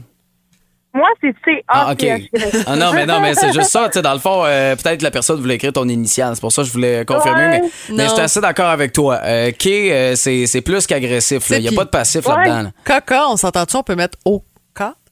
Moi, 0.95 1.07
c'est 1.21 1.35
C. 1.45 1.63
Ah, 1.67 1.89
A, 1.89 1.91
OK. 1.93 1.99
C, 1.99 2.07
H, 2.07 2.29
Y. 2.33 2.63
Ah 2.65 2.75
non, 2.75 2.93
mais 2.93 3.05
non, 3.05 3.19
mais 3.19 3.35
c'est 3.35 3.53
juste 3.53 3.69
ça. 3.69 3.85
Tu 3.87 3.93
sais, 3.93 4.01
dans 4.01 4.13
le 4.13 4.19
fond, 4.19 4.43
euh, 4.45 4.75
peut-être 4.75 5.01
la 5.01 5.11
personne 5.11 5.39
voulait 5.39 5.55
écrire 5.55 5.73
ton 5.73 5.87
initial. 5.87 6.31
C'est 6.35 6.41
pour 6.41 6.51
ça 6.51 6.61
que 6.61 6.67
je 6.69 6.73
voulais 6.73 7.05
confirmer. 7.05 7.41
Ouais. 7.47 7.61
Mais, 7.61 7.69
mais 7.95 8.03
Non. 8.03 8.09
j'étais 8.09 8.21
assez 8.21 8.41
d'accord 8.41 8.69
avec 8.69 8.93
toi. 8.93 9.19
Euh, 9.23 9.51
K, 9.51 9.67
euh, 9.67 10.15
c'est 10.15 10.47
c'est 10.47 10.61
plus 10.61 10.87
qu'agressif. 10.87 11.43
Il 11.51 11.59
n'y 11.59 11.67
a 11.67 11.71
pas 11.71 11.83
de 11.85 11.89
passif 11.89 12.25
Ouais. 12.25 12.35
là-dedans. 12.37 12.61
là. 12.63 12.71
Caca, 12.83 13.27
on 13.29 13.37
s'entend-tu? 13.37 13.75
On 13.75 13.83
peut 13.83 13.95
mettre 13.95 14.17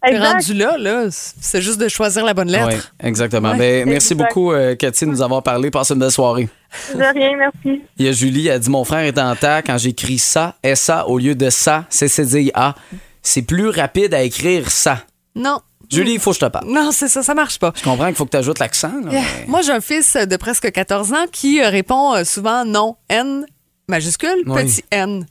Exact. 0.05 0.33
rendu 0.33 0.53
là, 0.55 0.75
là. 0.77 1.05
C'est 1.09 1.61
juste 1.61 1.79
de 1.79 1.87
choisir 1.87 2.25
la 2.25 2.33
bonne 2.33 2.49
lettre. 2.49 2.67
Oui, 2.67 3.07
exactement. 3.07 3.51
Ouais. 3.51 3.57
Ben, 3.57 3.85
merci 3.89 4.13
Exact. 4.13 4.27
beaucoup, 4.27 4.51
euh, 4.51 4.75
Cathy, 4.75 5.05
de 5.05 5.11
nous 5.11 5.21
avoir 5.21 5.41
parlé. 5.43 5.71
Passez 5.71 5.93
une 5.93 6.01
belle 6.01 6.11
soirée. 6.11 6.49
De 6.93 6.99
rien, 6.99 7.37
merci. 7.37 7.81
Il 7.97 8.05
y 8.05 8.09
a 8.09 8.11
Julie, 8.11 8.47
elle 8.49 8.59
dit 8.59 8.69
Mon 8.69 8.83
frère 8.83 8.99
est 9.05 9.17
en 9.17 9.33
temps 9.35 9.59
quand 9.65 9.77
j'écris 9.77 10.17
ça, 10.17 10.55
SA 10.75 11.07
au 11.07 11.19
lieu 11.19 11.35
de 11.35 11.49
ça, 11.49 11.85
CCDIA. 11.89 12.75
C'est 13.21 13.43
plus 13.43 13.69
rapide 13.69 14.13
à 14.13 14.23
écrire 14.23 14.69
ça. 14.69 14.97
Non. 15.35 15.59
Julie, 15.95 16.13
il 16.13 16.19
faut 16.19 16.31
que 16.31 16.35
je 16.35 16.45
te 16.45 16.49
parle. 16.51 16.67
Non, 16.69 16.91
c'est 16.91 17.07
ça, 17.07 17.23
ça 17.23 17.33
marche 17.33 17.59
pas. 17.59 17.71
Je 17.75 17.83
comprends 17.83 18.05
qu'il 18.07 18.15
faut 18.15 18.25
que 18.25 18.31
tu 18.31 18.37
ajoutes 18.37 18.59
l'accent. 18.59 18.91
là, 19.03 19.11
mais- 19.11 19.23
Moi, 19.47 19.61
j'ai 19.61 19.71
un 19.71 19.81
fils 19.81 20.15
de 20.15 20.35
presque 20.37 20.71
14 20.71 21.13
ans 21.13 21.25
qui 21.31 21.61
euh, 21.61 21.69
répond 21.69 22.13
euh, 22.15 22.23
souvent 22.23 22.65
non, 22.65 22.95
N 23.09 23.45
majuscule, 23.87 24.43
Oui. 24.47 24.63
petit 24.65 24.83
N. 24.91 25.25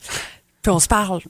Puis 0.62 0.70
on 0.70 0.78
se 0.78 0.88
parle. 0.88 1.20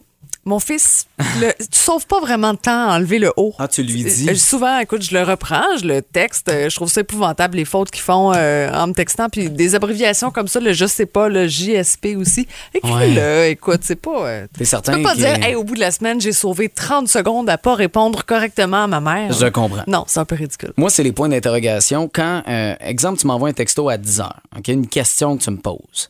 Mon 0.44 0.58
fils, 0.58 1.06
le, 1.40 1.52
tu 1.58 1.78
sauves 1.78 2.04
pas 2.06 2.18
vraiment 2.18 2.52
de 2.52 2.58
temps 2.58 2.88
à 2.90 2.96
enlever 2.96 3.20
le 3.20 3.32
O. 3.36 3.54
Ah, 3.60 3.68
tu 3.68 3.84
lui 3.84 4.02
dis? 4.02 4.28
Euh, 4.28 4.34
Souvent, 4.34 4.78
écoute, 4.80 5.00
je 5.02 5.14
le 5.14 5.22
reprends, 5.22 5.62
je 5.80 5.86
le 5.86 6.02
texte. 6.02 6.48
euh, 6.48 6.68
Je 6.68 6.74
trouve 6.74 6.90
ça 6.90 7.02
épouvantable, 7.02 7.56
les 7.58 7.64
fautes 7.64 7.92
qu'ils 7.92 8.02
font 8.02 8.32
euh, 8.34 8.68
en 8.72 8.88
me 8.88 8.92
textant. 8.92 9.28
Puis 9.28 9.50
des 9.50 9.76
abréviations 9.76 10.32
comme 10.32 10.48
ça, 10.48 10.58
le 10.58 10.72
je 10.72 10.86
sais 10.86 11.06
pas, 11.06 11.28
le 11.28 11.46
JSP 11.46 12.16
aussi. 12.16 12.48
Écris-le, 12.74 13.46
écoute, 13.50 13.80
c'est 13.82 13.94
pas. 13.94 14.40
T'es 14.52 14.58
tu 14.58 14.64
certain 14.64 14.94
peux 14.94 15.02
pas 15.02 15.12
que- 15.12 15.18
dire, 15.18 15.44
hey, 15.44 15.54
au 15.54 15.62
bout 15.62 15.76
de 15.76 15.80
la 15.80 15.92
semaine, 15.92 16.20
j'ai 16.20 16.32
sauvé 16.32 16.68
30 16.68 17.08
secondes 17.08 17.48
à 17.48 17.56
pas 17.56 17.76
répondre 17.76 18.24
correctement 18.24 18.82
à 18.84 18.86
ma 18.88 19.00
mère. 19.00 19.32
Je 19.32 19.46
comprends. 19.46 19.84
Non, 19.86 20.04
c'est 20.08 20.18
un 20.18 20.24
peu 20.24 20.34
ridicule. 20.34 20.72
Moi, 20.76 20.90
c'est 20.90 21.04
les 21.04 21.12
points 21.12 21.28
d'interrogation. 21.28 22.10
Quand, 22.12 22.42
euh, 22.48 22.74
exemple, 22.80 23.20
tu 23.20 23.28
m'envoies 23.28 23.50
un 23.50 23.52
texto 23.52 23.88
à 23.88 23.96
10 23.96 24.20
heures, 24.20 24.40
OK, 24.58 24.66
une 24.66 24.88
question 24.88 25.36
que 25.36 25.44
tu 25.44 25.50
me 25.52 25.58
poses. 25.58 26.08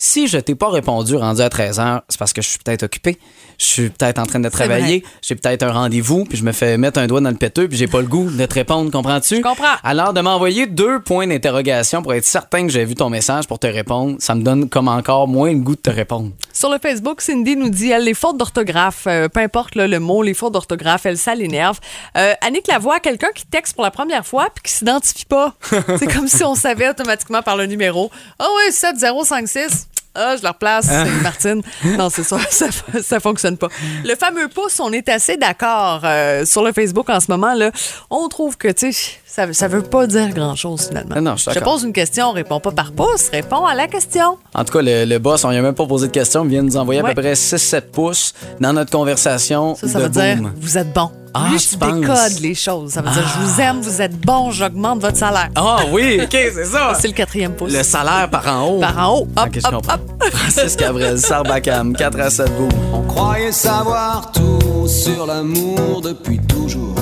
Si 0.00 0.28
je 0.28 0.38
t'ai 0.38 0.54
pas 0.54 0.70
répondu 0.70 1.16
rendu 1.16 1.40
à 1.42 1.48
13 1.48 1.80
heures, 1.80 2.02
c'est 2.08 2.18
parce 2.18 2.32
que 2.32 2.40
je 2.40 2.48
suis 2.48 2.58
peut-être 2.60 2.84
occupé, 2.84 3.18
je 3.58 3.64
suis 3.64 3.90
peut-être 3.90 4.18
en 4.18 4.26
train 4.26 4.38
de 4.38 4.48
travailler, 4.48 5.04
j'ai 5.20 5.34
peut-être 5.34 5.64
un 5.64 5.72
rendez-vous, 5.72 6.24
puis 6.24 6.38
je 6.38 6.44
me 6.44 6.52
fais 6.52 6.78
mettre 6.78 7.00
un 7.00 7.08
doigt 7.08 7.20
dans 7.20 7.30
le 7.30 7.36
péteux, 7.36 7.68
puis 7.68 7.76
j'ai 7.76 7.88
pas 7.88 8.00
le 8.00 8.06
goût 8.06 8.30
de 8.30 8.46
te 8.46 8.54
répondre, 8.54 8.90
comprends-tu? 8.90 9.36
Je 9.36 9.42
comprends. 9.42 9.64
Alors, 9.82 10.12
de 10.12 10.20
m'envoyer 10.20 10.66
deux 10.66 11.00
points 11.00 11.26
d'interrogation 11.26 12.02
pour 12.02 12.14
être 12.14 12.24
certain 12.24 12.66
que 12.66 12.72
j'ai 12.72 12.84
vu 12.84 12.94
ton 12.94 13.10
message 13.10 13.48
pour 13.48 13.58
te 13.58 13.66
répondre, 13.66 14.16
ça 14.20 14.36
me 14.36 14.42
donne 14.42 14.68
comme 14.68 14.86
encore 14.86 15.26
moins 15.26 15.52
le 15.52 15.58
goût 15.58 15.74
de 15.74 15.80
te 15.80 15.90
répondre. 15.90 16.30
Sur 16.52 16.70
le 16.70 16.78
Facebook, 16.78 17.20
Cindy 17.20 17.56
nous 17.56 17.68
dit 17.68 17.90
elle, 17.90 18.04
les 18.04 18.14
fautes 18.14 18.36
d'orthographe, 18.36 19.04
euh, 19.06 19.28
peu 19.28 19.40
importe 19.40 19.74
là, 19.74 19.88
le 19.88 19.98
mot, 19.98 20.22
les 20.22 20.34
fautes 20.34 20.52
d'orthographe, 20.52 21.04
elle, 21.06 21.18
ça 21.18 21.34
l'énerve. 21.34 21.80
Euh, 22.16 22.34
Annick 22.40 22.68
Lavoie, 22.68 23.00
quelqu'un 23.00 23.30
qui 23.34 23.44
texte 23.46 23.74
pour 23.74 23.84
la 23.84 23.90
première 23.90 24.24
fois 24.24 24.48
puis 24.54 24.62
qui 24.64 24.72
s'identifie 24.72 25.24
pas. 25.24 25.54
C'est 25.98 26.12
comme 26.12 26.28
si 26.28 26.44
on 26.44 26.54
savait 26.54 26.88
automatiquement 26.88 27.42
par 27.42 27.56
le 27.56 27.66
numéro. 27.66 28.10
Ah 28.38 28.46
oui, 28.56 28.72
7056. 28.72 29.88
Ah, 30.14 30.34
je 30.36 30.42
la 30.42 30.50
replace, 30.50 30.88
Hein? 30.90 31.04
c'est 31.06 31.22
Martine. 31.22 31.62
Non, 31.96 32.10
c'est 32.10 32.24
ça, 32.24 32.38
ça, 32.50 32.66
ça 33.02 33.20
fonctionne 33.20 33.56
pas. 33.56 33.68
Le 34.04 34.14
fameux 34.16 34.48
pouce, 34.48 34.80
on 34.80 34.92
est 34.92 35.08
assez 35.08 35.36
d'accord 35.36 36.00
euh, 36.04 36.44
sur 36.44 36.62
le 36.64 36.72
Facebook 36.72 37.08
en 37.10 37.20
ce 37.20 37.26
moment. 37.30 37.54
là. 37.54 37.70
On 38.10 38.28
trouve 38.28 38.56
que, 38.56 38.68
tu 38.68 38.92
sais, 38.92 39.10
ça, 39.38 39.52
ça 39.52 39.68
veut 39.68 39.82
pas 39.82 40.06
dire 40.06 40.30
grand-chose 40.30 40.88
finalement. 40.88 41.14
Ah 41.16 41.20
non, 41.20 41.36
je 41.36 41.50
je 41.52 41.58
pose 41.60 41.84
une 41.84 41.92
question, 41.92 42.32
réponds 42.32 42.58
pas 42.60 42.72
par 42.72 42.90
pouce, 42.92 43.28
réponds 43.32 43.64
à 43.66 43.74
la 43.74 43.86
question. 43.86 44.36
En 44.54 44.64
tout 44.64 44.72
cas, 44.72 44.82
le, 44.82 45.04
le 45.04 45.18
boss, 45.18 45.44
on 45.44 45.50
lui 45.50 45.56
a 45.58 45.62
même 45.62 45.74
pas 45.74 45.86
posé 45.86 46.08
de 46.08 46.12
questions, 46.12 46.42
il 46.44 46.50
vient 46.50 46.62
de 46.62 46.68
nous 46.68 46.76
envoyer 46.76 47.00
à 47.00 47.04
peu 47.04 47.14
près 47.14 47.34
6-7 47.34 47.82
pouces 47.92 48.34
dans 48.60 48.72
notre 48.72 48.90
conversation. 48.90 49.74
Ça, 49.76 49.86
ça 49.88 49.98
de 49.98 50.04
veut 50.04 50.08
dire 50.10 50.36
boom. 50.38 50.52
vous 50.56 50.78
êtes 50.78 50.92
bon. 50.92 51.10
Ah, 51.34 51.48
Lui, 51.50 51.58
tu 51.58 51.68
je 51.74 51.76
décode 51.76 52.40
les 52.40 52.54
choses. 52.54 52.92
Ça 52.92 53.02
veut 53.02 53.10
dire 53.10 53.22
je 53.22 53.44
vous 53.44 53.60
aime, 53.60 53.80
vous 53.80 54.00
êtes 54.02 54.18
bon, 54.18 54.50
j'augmente 54.50 55.00
votre 55.00 55.16
salaire. 55.18 55.50
Ah 55.54 55.80
oui, 55.92 56.20
OK, 56.22 56.30
c'est 56.32 56.64
ça. 56.64 56.94
C'est 56.98 57.08
le 57.08 57.12
quatrième 57.14 57.52
pouce. 57.52 57.72
Le 57.72 57.82
salaire 57.82 58.28
par 58.30 58.46
en 58.48 58.66
haut. 58.66 58.80
Par 58.80 58.98
en 58.98 59.18
haut. 59.18 59.28
Hop, 59.36 59.46
Ok, 59.46 59.60
je 59.62 59.66
hop, 59.76 59.86
hop. 59.86 60.22
Francis 60.32 60.74
Cabrel, 60.74 61.18
Sarbacam, 61.18 61.94
4 61.94 62.20
à 62.20 62.30
7 62.30 62.56
boum. 62.56 62.68
On 62.92 63.02
croyait 63.02 63.52
savoir 63.52 64.32
tout 64.32 64.88
sur 64.88 65.26
l'amour 65.26 66.00
depuis 66.02 66.38
toujours. 66.40 66.94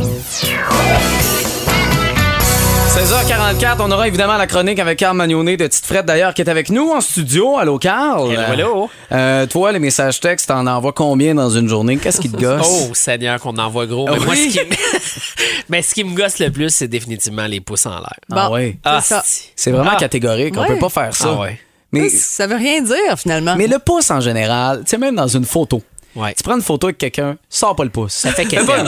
16h44, 2.96 3.76
on 3.80 3.90
aura 3.90 4.08
évidemment 4.08 4.38
la 4.38 4.46
chronique 4.46 4.78
avec 4.78 4.98
Carl 4.98 5.14
Magnonet 5.14 5.58
de 5.58 5.66
Tite 5.66 5.84
Frette 5.84 6.06
d'ailleurs 6.06 6.32
qui 6.32 6.40
est 6.40 6.48
avec 6.48 6.70
nous 6.70 6.92
en 6.92 7.02
studio. 7.02 7.58
Allô 7.58 7.78
Carl? 7.78 8.32
Hello, 8.32 8.42
hello. 8.54 8.90
Euh, 9.12 9.44
toi, 9.46 9.70
les 9.72 9.78
messages 9.78 10.18
textes, 10.18 10.48
t'en 10.48 10.66
envoies 10.66 10.94
combien 10.94 11.34
dans 11.34 11.50
une 11.50 11.68
journée? 11.68 11.98
Qu'est-ce 11.98 12.22
qui 12.22 12.30
te 12.30 12.38
gosse? 12.40 12.66
Oh, 12.88 12.94
Seigneur, 12.94 13.38
qu'on 13.38 13.54
envoie 13.58 13.84
gros. 13.84 14.06
Mais 14.08 14.16
Ah 14.18 14.24
moi, 14.24 14.34
ce 14.34 14.48
qui, 14.48 14.58
me... 14.60 14.74
Mais 15.68 15.82
ce 15.82 15.92
qui 15.92 16.04
me 16.04 16.16
gosse 16.16 16.38
le 16.38 16.50
plus, 16.50 16.70
c'est 16.74 16.88
définitivement 16.88 17.44
les 17.46 17.60
pouces 17.60 17.84
en 17.84 17.96
l'air. 17.98 18.14
Ah 18.32 18.48
Bon, 18.48 18.54
ouais. 18.54 18.78
Ah, 18.82 19.00
c'est 19.02 19.16
C'est 19.54 19.70
vraiment 19.72 19.90
Ah. 19.92 19.96
catégorique, 20.00 20.54
on 20.56 20.62
Ouais. 20.62 20.68
peut 20.68 20.78
pas 20.78 20.88
faire 20.88 21.14
ça. 21.14 21.34
Ah 21.36 21.40
ouais. 21.42 21.60
Mais, 21.92 22.08
Ça 22.08 22.46
veut 22.46 22.56
rien 22.56 22.80
dire 22.80 23.18
finalement. 23.18 23.56
mais 23.56 23.66
le 23.66 23.78
pouce 23.78 24.10
en 24.10 24.20
général, 24.20 24.78
tu 24.84 24.90
sais, 24.92 24.98
même 24.98 25.16
dans 25.16 25.28
une 25.28 25.44
photo. 25.44 25.82
Ouais. 26.16 26.34
Tu 26.34 26.42
prends 26.42 26.54
une 26.56 26.62
photo 26.62 26.86
avec 26.88 26.98
quelqu'un, 26.98 27.36
sors 27.48 27.76
pas 27.76 27.84
le 27.84 27.90
pouce. 27.90 28.12
Ça 28.14 28.32
fait 28.32 28.44
quelqu'un. 28.48 28.84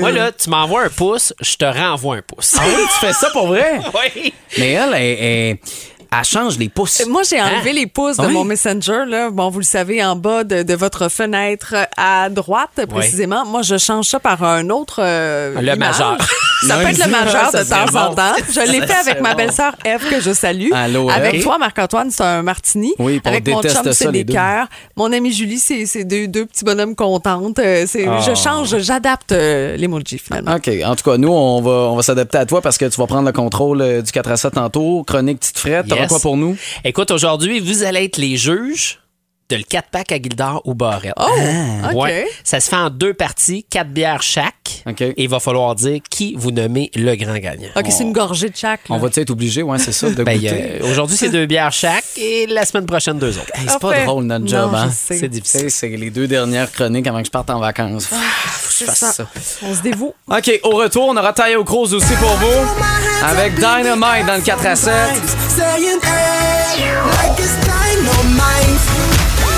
Moi, 0.00 0.12
là, 0.12 0.30
tu 0.32 0.50
m'envoies 0.50 0.84
un 0.84 0.88
pouce, 0.90 1.32
je 1.40 1.56
te 1.56 1.64
renvoie 1.64 2.16
un 2.16 2.22
pouce. 2.22 2.56
Ah 2.58 2.62
oui, 2.66 2.82
tu 2.92 3.06
fais 3.06 3.12
ça 3.12 3.30
pour 3.30 3.46
vrai? 3.48 3.80
oui. 4.16 4.32
Mais 4.58 4.72
elle, 4.72 4.94
elle, 4.94 5.18
elle- 5.24 5.58
elle 6.16 6.24
change 6.24 6.58
les 6.58 6.68
pouces. 6.68 7.02
Moi, 7.08 7.22
j'ai 7.28 7.40
enlevé 7.40 7.72
les 7.72 7.86
pouces 7.86 8.16
de 8.16 8.26
Oui. 8.26 8.32
mon 8.32 8.44
Messenger. 8.44 9.04
Là. 9.06 9.30
Bon, 9.30 9.48
vous 9.50 9.58
le 9.58 9.64
savez, 9.64 10.02
en 10.04 10.16
bas 10.16 10.44
de, 10.44 10.62
de 10.62 10.74
votre 10.74 11.08
fenêtre 11.10 11.74
à 11.96 12.28
droite, 12.30 12.86
précisément. 12.88 13.44
Moi, 13.44 13.62
je 13.62 13.76
change 13.78 14.06
ça 14.06 14.18
par 14.20 14.42
un 14.42 14.70
autre. 14.70 15.00
euh, 15.00 15.54
Le 15.60 15.62
image. 15.74 15.78
majeur. 15.78 16.16
Ça 16.66 16.76
peut 16.78 16.88
être 16.88 17.04
le 17.04 17.10
majeur 17.10 17.52
de 17.52 17.58
temps 17.58 17.64
serait 17.86 17.98
en 18.00 18.08
bon. 18.10 18.14
temps. 18.16 18.32
Je 18.52 18.60
l'ai 18.72 18.86
fait 18.86 18.94
avec 19.10 19.20
ma 19.20 19.30
bon. 19.30 19.36
belle-sœur 19.36 19.74
Eve, 19.84 20.08
que 20.10 20.20
je 20.20 20.32
salue. 20.32 20.70
Allô, 20.72 21.08
avec 21.10 21.42
toi, 21.42 21.56
Marc-Antoine, 21.58 22.10
c'est 22.10 22.24
un 22.24 22.42
martini. 22.42 22.94
Oui, 22.98 23.20
on 23.24 23.28
avec 23.28 23.46
mon 23.46 23.62
chum, 23.62 23.92
c'est 23.92 24.10
des 24.10 24.24
cœurs. 24.24 24.66
Mon 24.96 25.12
amie 25.12 25.32
Julie, 25.32 25.58
c'est 25.58 26.04
deux, 26.04 26.26
deux 26.26 26.46
petits 26.46 26.64
bonhommes 26.64 26.94
contentes. 26.96 27.58
Euh, 27.58 27.84
Ah. 28.08 28.20
Je 28.26 28.34
change, 28.34 28.78
j'adapte 28.78 29.32
euh, 29.32 29.76
l'emoji, 29.76 30.18
finalement. 30.18 30.54
OK. 30.56 30.70
En 30.84 30.96
tout 30.96 31.08
cas, 31.10 31.16
nous, 31.16 31.28
on 31.30 31.60
va, 31.60 31.70
on 31.70 31.96
va 31.96 32.02
s'adapter 32.02 32.38
à 32.38 32.46
toi 32.46 32.60
parce 32.60 32.78
que 32.78 32.84
tu 32.86 32.98
vas 33.00 33.06
prendre 33.06 33.26
le 33.26 33.32
contrôle 33.32 33.80
euh, 33.82 34.02
du 34.02 34.10
4 34.10 34.30
à 34.30 34.36
7 34.36 34.54
tantôt. 34.54 35.04
Chronique 35.06 35.40
petite 35.40 35.58
frette. 35.58 35.86
T'auras 35.98 36.02
Yes. 36.04 36.08
quoi 36.08 36.20
pour 36.20 36.36
nous? 36.36 36.56
Écoute, 36.84 37.10
aujourd'hui, 37.10 37.60
vous 37.60 37.82
allez 37.82 38.04
être 38.04 38.16
les 38.18 38.36
juges 38.36 38.98
de 39.50 39.56
le 39.56 39.62
4-pack 39.62 40.12
à 40.12 40.16
Gildor 40.16 40.60
ou 40.66 40.74
Barrette. 40.74 41.14
Oh, 41.16 41.26
OK. 41.90 41.94
Ouais. 41.96 42.26
Ça 42.44 42.60
se 42.60 42.68
fait 42.68 42.76
en 42.76 42.90
deux 42.90 43.14
parties, 43.14 43.64
quatre 43.70 43.88
bières 43.88 44.22
chaque. 44.22 44.82
OK. 44.86 45.00
Et 45.00 45.14
il 45.16 45.28
va 45.30 45.40
falloir 45.40 45.74
dire 45.74 46.00
qui 46.10 46.34
vous 46.36 46.50
nommez 46.50 46.90
le 46.94 47.14
grand 47.16 47.38
gagnant. 47.38 47.70
OK, 47.74 47.86
c'est 47.88 48.02
une 48.02 48.12
gorgée 48.12 48.50
de 48.50 48.56
chaque. 48.56 48.86
là. 48.90 48.94
On 48.94 48.98
va-tu 48.98 49.20
être 49.20 49.30
obligé? 49.30 49.62
Ouais, 49.62 49.78
c'est 49.78 49.92
ça, 49.92 50.10
de 50.10 50.22
Ben, 50.22 50.34
goûter. 50.38 50.50
euh, 50.82 50.90
Aujourd'hui, 50.90 51.16
c'est 51.16 51.30
deux 51.30 51.46
bières 51.46 51.72
chaque 51.72 52.04
et 52.18 52.46
la 52.46 52.66
semaine 52.66 52.84
prochaine, 52.84 53.18
deux 53.18 53.38
autres. 53.38 53.50
Hey, 53.54 53.64
c'est 53.68 53.78
pas 53.80 54.04
drôle, 54.04 54.24
notre 54.24 54.44
Non, 54.44 54.50
job, 54.50 54.70
hein? 54.74 54.90
C'est 54.94 55.18
Tu 55.20 55.28
difficile. 55.30 55.60
sais, 55.60 55.70
c'est 55.70 55.88
les 55.96 56.10
deux 56.10 56.26
dernières 56.28 56.70
chroniques 56.70 57.06
avant 57.06 57.20
que 57.20 57.26
je 57.26 57.30
parte 57.30 57.48
en 57.48 57.58
vacances. 57.58 58.04
Faut 58.04 58.16
que 58.16 58.74
je 58.80 58.84
fasse 58.84 58.98
ça. 58.98 59.12
ça. 59.12 59.26
On 59.62 59.74
se 59.74 59.80
dévoue. 59.80 60.12
OK, 60.30 60.60
au 60.64 60.70
retour, 60.76 61.06
on 61.08 61.16
aura 61.16 61.32
Tayo 61.32 61.64
Cruz 61.64 61.94
aussi 61.94 62.14
pour 62.20 62.34
vous. 62.36 63.24
Avec 63.24 63.54
Dynamite 63.54 64.26
dans 64.26 64.36
le 64.36 64.42
4 64.42 64.66
à 64.66 64.76
7. 64.76 64.92
saying 65.58 66.00
hey, 66.00 66.94
like 67.18 67.40
it's 67.40 67.56
dynamite. 67.66 69.07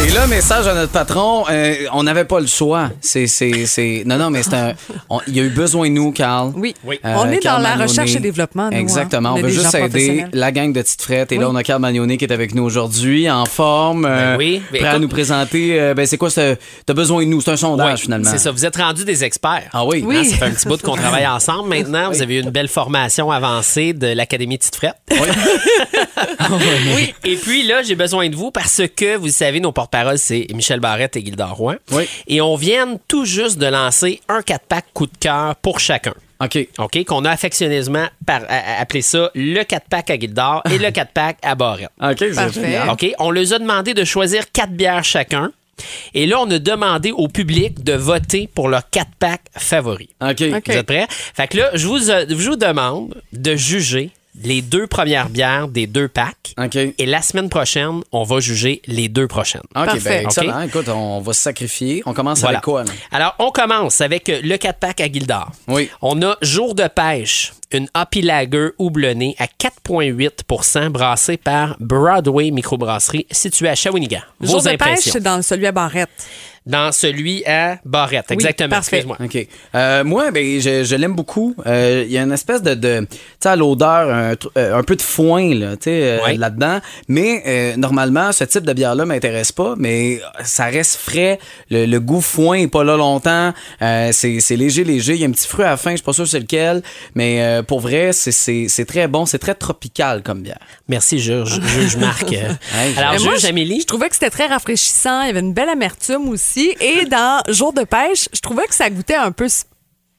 Et 0.03 0.11
là, 0.13 0.27
message 0.27 0.67
à 0.67 0.75
notre 0.75 0.93
patron, 0.93 1.45
euh, 1.51 1.75
on 1.93 2.03
n'avait 2.03 2.25
pas 2.25 2.41
le 2.41 2.47
choix. 2.47 2.91
C'est, 3.01 3.27
c'est, 3.27 3.67
c'est... 3.67 4.03
Non, 4.07 4.17
non, 4.17 4.31
mais 4.31 4.43
c'est 4.43 4.55
un... 4.55 4.73
on- 5.09 5.21
Il 5.27 5.37
y 5.37 5.41
a 5.41 5.43
eu 5.43 5.51
besoin 5.51 5.89
de 5.89 5.95
nous, 5.95 6.13
Carl. 6.13 6.53
Oui. 6.57 6.75
Oui. 6.85 6.99
Euh, 7.05 7.15
on 7.19 7.31
est 7.31 7.43
dans 7.45 7.59
la 7.59 7.75
recherche 7.77 8.15
et 8.17 8.21
développement. 8.21 8.71
nous, 8.71 8.77
hein. 8.77 8.81
Exactement. 8.81 9.31
On 9.31 9.35
On, 9.35 9.37
est 9.37 9.43
veut 9.43 9.49
des 9.49 9.55
juste 9.55 9.73
gens 9.73 9.79
aider 9.79 9.89
professionnels. 9.89 10.31
la 10.33 10.53
gang 10.53 10.73
de 10.73 10.83
Tite 10.83 11.03
Frette. 11.03 11.33
Et 11.33 11.39
là, 11.39 11.49
on 11.51 11.55
a 11.57 11.63
Carl 11.63 11.81
Magnonet 11.81 12.17
qui 12.17 12.25
est 12.25 12.33
avec 12.33 12.55
nous 12.55 12.63
aujourd'hui, 12.63 13.31
en 13.31 13.45
forme. 13.47 14.05
euh, 14.07 14.33
Ben 14.33 14.39
oui. 14.39 14.63
Ben 14.73 14.79
prêt 14.79 14.89
à 14.89 14.91
écoute- 14.93 15.03
nous 15.03 15.09
présenter. 15.09 15.81
euh, 15.81 15.95
ben, 15.95 16.07
c'est 16.07 16.19
quoi, 16.19 16.31
ce... 16.31 16.57
t'as 16.87 16.95
besoin 16.95 17.23
de 17.25 17.29
nous? 17.29 17.41
C'est 17.41 17.51
un 17.53 17.57
sondage, 17.57 17.93
Ouais, 17.93 17.97
finalement. 18.03 18.31
C'est 18.31 18.39
ça, 18.39 18.51
vous 18.51 18.65
êtes 18.65 18.77
rendus 18.77 19.05
des 19.05 19.25
experts. 19.25 19.69
Ah 19.73 19.85
oui? 19.85 20.03
Oui. 20.07 20.17
Hein, 20.17 20.25
ça 20.25 20.37
fait 20.37 20.45
un 20.47 20.51
petit 20.53 20.67
bout 20.69 20.81
qu'on 20.83 20.97
travaille 20.97 21.27
ensemble 21.27 21.69
maintenant. 21.69 22.11
Vous 22.11 22.23
avez 22.23 22.37
eu 22.37 22.41
une 22.43 22.51
belle 22.51 22.69
formation 22.69 23.31
avancée 23.31 23.93
de 23.93 24.09
l'Académie 24.09 24.59
Tite 24.59 24.77
Frette. 24.77 24.95
Oui. 25.11 27.15
Et 27.25 27.37
puis 27.37 27.67
là, 27.67 27.83
j'ai 27.83 27.95
besoin 27.95 28.29
de 28.29 28.37
vous 28.37 28.51
parce 28.51 28.83
que, 28.97 29.17
vous 29.17 29.29
savez, 29.29 29.61
nos 29.61 29.73
porte-paroles, 29.91 30.19
c'est 30.19 30.47
Michel 30.55 30.81
Barrette 30.81 31.17
et 31.17 31.25
Gilda 31.25 31.47
Roy. 31.47 31.77
Oui. 31.93 32.09
Et 32.27 32.41
on 32.41 32.55
vient 32.57 32.97
tout 33.09 33.25
juste 33.25 33.59
de 33.59 33.67
lancer 33.67 34.21
un 34.29 34.41
4-pack 34.41 34.87
coup 34.95 35.07
de 35.07 35.17
cœur 35.19 35.57
pour 35.57 35.81
chacun. 35.81 36.15
OK. 36.43 36.59
OK? 36.79 37.05
Qu'on 37.05 37.25
a 37.25 37.31
affectionneusement 37.31 38.07
par- 38.27 38.43
a- 38.49 38.77
a- 38.77 38.81
appelé 38.81 39.03
ça 39.03 39.31
le 39.35 39.61
4-pack 39.63 40.11
à 40.11 40.19
Gildor 40.19 40.63
et 40.71 40.79
le 40.79 40.89
4-pack 40.91 41.39
à 41.43 41.55
Barrette. 41.55 41.91
OK, 42.03 42.17
c'est. 42.33 42.89
OK? 42.91 43.15
On 43.19 43.31
leur 43.31 43.53
a 43.53 43.59
demandé 43.59 43.93
de 43.95 44.05
choisir 44.05 44.51
quatre 44.53 44.73
bières 44.73 45.05
chacun. 45.05 45.53
Et 46.15 46.27
là, 46.27 46.39
on 46.41 46.51
a 46.51 46.59
demandé 46.59 47.11
au 47.11 47.27
public 47.29 47.83
de 47.83 47.95
voter 47.95 48.49
pour 48.55 48.69
leur 48.69 48.83
4-pack 48.93 49.41
favori. 49.57 50.11
OK. 50.23 50.43
OK. 50.55 50.63
Vous 50.67 50.73
êtes 50.77 50.87
prêts? 50.87 51.07
Fait 51.09 51.49
que 51.49 51.57
là, 51.59 51.71
je 51.75 51.87
vous, 51.87 52.11
euh, 52.11 52.27
je 52.29 52.35
vous 52.35 52.57
demande 52.57 53.21
de 53.33 53.57
juger 53.57 54.11
les 54.43 54.63
deux 54.63 54.87
premières 54.87 55.29
bières 55.29 55.69
des 55.69 55.87
deux 55.87 56.09
packs. 56.09 56.55
OK. 56.59 56.77
Et 56.77 57.07
la 57.07 57.23
semaine 57.23 57.49
prochaine, 57.49 58.01
on 58.13 58.23
va 58.25 58.41
juger 58.41 58.83
les 58.87 59.09
deux 59.09 59.27
prochaines. 59.29 59.63
OK, 59.77 59.85
Parfait. 59.85 60.01
ben, 60.05 60.25
excellent. 60.25 60.63
OK? 60.63 60.69
Écoute, 60.69 60.89
on 60.89 61.21
va 61.21 61.33
se 61.33 61.41
sacrifier. 61.43 62.03
On 62.07 62.15
commence 62.15 62.41
Voilà. 62.41 62.59
avec 62.59 62.65
quoi, 62.65 62.85
là? 62.85 62.93
Alors, 63.13 63.35
on 63.39 63.51
commence 63.51 64.01
avec 64.01 64.29
euh, 64.29 64.41
le 64.43 64.57
4-pack 64.57 65.01
à 65.01 65.07
Gildor. 65.11 65.51
Oui. 65.69 65.89
On 66.03 66.21
a 66.23 66.37
Jour 66.43 66.75
de 66.75 66.87
pêche, 66.89 67.53
une 67.73 67.89
Happy 67.95 68.23
Lager 68.23 68.71
houblonnée 68.79 69.37
à 69.39 69.47
4,8% 69.47 70.89
brassée 70.89 71.37
par 71.37 71.77
Broadway 71.81 72.51
Microbrasserie 72.51 73.27
située 73.31 73.69
à 73.69 73.75
Shawinigan. 73.75 74.21
Vos 74.41 74.53
Jour 74.53 74.63
de 74.63 74.69
pêche, 74.71 74.75
impressions? 74.81 75.13
c'est 75.13 75.23
dans 75.23 75.43
celui 75.43 75.67
à 75.67 75.73
Barrette. 75.73 76.09
Dans 76.71 76.93
celui 76.93 77.45
à 77.45 77.79
Barrette, 77.85 78.27
Oui, 78.31 78.35
exactement. 78.35 78.79
Excuse-moi. 78.79 79.17
OK. 79.23 79.47
Euh, 79.75 80.05
moi, 80.05 80.31
ben, 80.31 80.61
je, 80.61 80.85
je 80.85 80.97
l'aime 80.97 81.15
beaucoup. 81.15 81.55
Euh, 81.67 82.05
Il 82.07 82.13
y 82.13 82.19
a 82.19 82.23
une 82.23 82.33
espèce 82.33 82.63
de, 82.63 82.75
de 82.75 83.07
tu 83.11 83.17
sais, 83.41 83.57
l'odeur, 83.57 84.09
un, 84.09 84.35
euh, 84.57 84.79
un 84.79 84.83
peu 84.83 84.97
de 84.97 85.03
foin 85.03 85.55
là, 85.55 85.77
tu 85.77 85.85
sais, 85.85 86.21
Ouais. 86.25 86.37
là-dedans. 86.37 86.81
Mais 87.09 87.43
euh, 87.47 87.77
normalement, 87.77 88.33
ce 88.33 88.45
type 88.45 88.65
de 88.65 88.73
bière-là 88.73 89.05
m'intéresse 89.05 89.53
pas, 89.53 89.75
mais 89.79 90.21
ça 90.45 90.67
reste 90.67 90.97
frais. 90.97 91.39
Le, 91.71 91.87
le 91.87 92.01
goût 92.01 92.21
foin 92.21 92.59
est 92.59 92.69
pas 92.69 92.85
là 92.85 92.97
longtemps. 92.97 93.53
Euh, 93.83 94.11
c'est 94.13 94.41
c'est 94.41 94.57
léger, 94.57 94.85
léger. 94.85 95.15
Il 95.15 95.21
y 95.21 95.25
a 95.25 95.29
un 95.29 95.33
petit 95.33 95.49
fruit 95.49 95.65
à 95.65 95.71
la 95.71 95.77
fin, 95.77 95.91
je 95.93 95.97
suis 95.97 96.05
pas 96.05 96.13
sûr 96.13 96.27
c'est 96.27 96.41
lequel. 96.41 96.83
Mais 97.15 97.43
euh, 97.43 97.63
pour 97.63 97.81
vrai, 97.81 98.13
c'est- 98.13 98.33
c'est 98.33 98.67
c'est 98.69 98.85
très 98.85 99.09
bon. 99.09 99.27
C'est 99.27 99.39
très 99.39 99.55
tropical 99.55 100.23
comme 100.23 100.43
bière. 100.43 100.59
Merci, 100.89 101.19
juge, 101.19 101.61
juge 101.63 101.97
Marc. 101.97 102.31
Hey, 102.33 102.97
Alors, 102.97 103.21
moi, 103.25 103.35
juge 103.35 103.45
Amélie? 103.47 103.81
Je 103.81 103.87
trouvais 103.87 104.09
que 104.09 104.15
c'était 104.15 104.31
très 104.31 104.47
rafraîchissant. 104.47 105.23
Il 105.23 105.27
y 105.29 105.31
avait 105.31 105.41
une 105.41 105.53
belle 105.55 105.69
amertume 105.69 106.29
aussi. 106.29 106.60
Et 106.81 107.05
dans 107.07 107.43
Jour 107.49 107.73
de 107.73 107.83
pêche, 107.85 108.29
je 108.33 108.41
trouvais 108.41 108.67
que 108.67 108.75
ça 108.75 108.89
goûtait 108.91 109.15
un 109.15 109.33
peu 109.33 109.47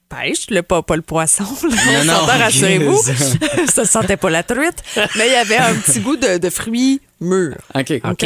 pêche, 0.10 0.50
le, 0.50 0.62
pas, 0.62 0.82
pas 0.82 0.98
le 0.98 1.02
poisson. 1.02 1.44
là. 1.44 1.70
On 1.88 1.92
Non, 2.00 2.04
non, 2.14 2.20
s'entend, 2.20 2.38
rassurez-vous. 2.40 3.02
ça 3.74 3.86
sentait 3.86 4.18
pas 4.18 4.30
la 4.30 4.44
truite. 4.44 4.84
Mais 5.18 5.28
il 5.28 5.32
y 5.32 5.36
avait 5.36 5.58
un 5.58 5.74
petit 5.76 6.00
goût 6.02 6.18
de, 6.18 6.38
de 6.38 6.50
fruits 6.50 7.00
mûrs. 7.22 7.56
OK. 7.76 7.94
OK? 8.04 8.26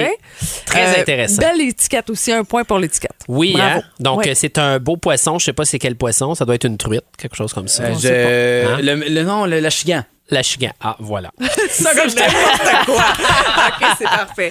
Très 0.66 1.00
intéressant. 1.00 1.42
Belle 1.42 1.62
étiquette 1.62 2.10
aussi. 2.10 2.32
Un 2.32 2.44
point 2.44 2.64
pour 2.64 2.80
l'étiquette. 2.80 3.12
Oui, 3.28 3.54
Bravo. 3.54 3.80
hein? 3.80 3.84
donc 4.00 4.20
Ouais. 4.22 4.30
euh, 4.30 4.34
c'est 4.36 4.58
un 4.58 4.80
beau 4.80 4.98
poisson. 4.98 5.38
Je 5.38 5.46
sais 5.46 5.54
pas 5.54 5.66
c'est 5.66 5.78
quel 5.80 5.96
poisson. 5.96 6.34
Ça 6.34 6.46
doit 6.46 6.56
être 6.56 6.66
une 6.66 6.78
truite, 6.78 7.04
quelque 7.20 7.36
chose 7.36 7.54
comme 7.54 7.68
ça. 7.68 7.84
Euh, 7.84 7.94
je- 8.00 8.68
pas. 8.68 8.74
Hein? 8.76 8.82
le, 8.82 8.96
le 9.14 9.24
nom, 9.24 9.46
le, 9.46 9.60
la 9.60 9.70
chigan. 9.70 10.04
La 10.32 10.42
chigan. 10.42 10.72
Ah, 10.82 10.96
voilà. 11.00 11.30
Ça, 11.70 11.94
comme 11.94 12.10
je 12.10 12.16
n'importe 12.16 12.86
quoi? 12.86 12.96
OK, 13.68 13.88
c'est 13.98 14.04
parfait. 14.06 14.50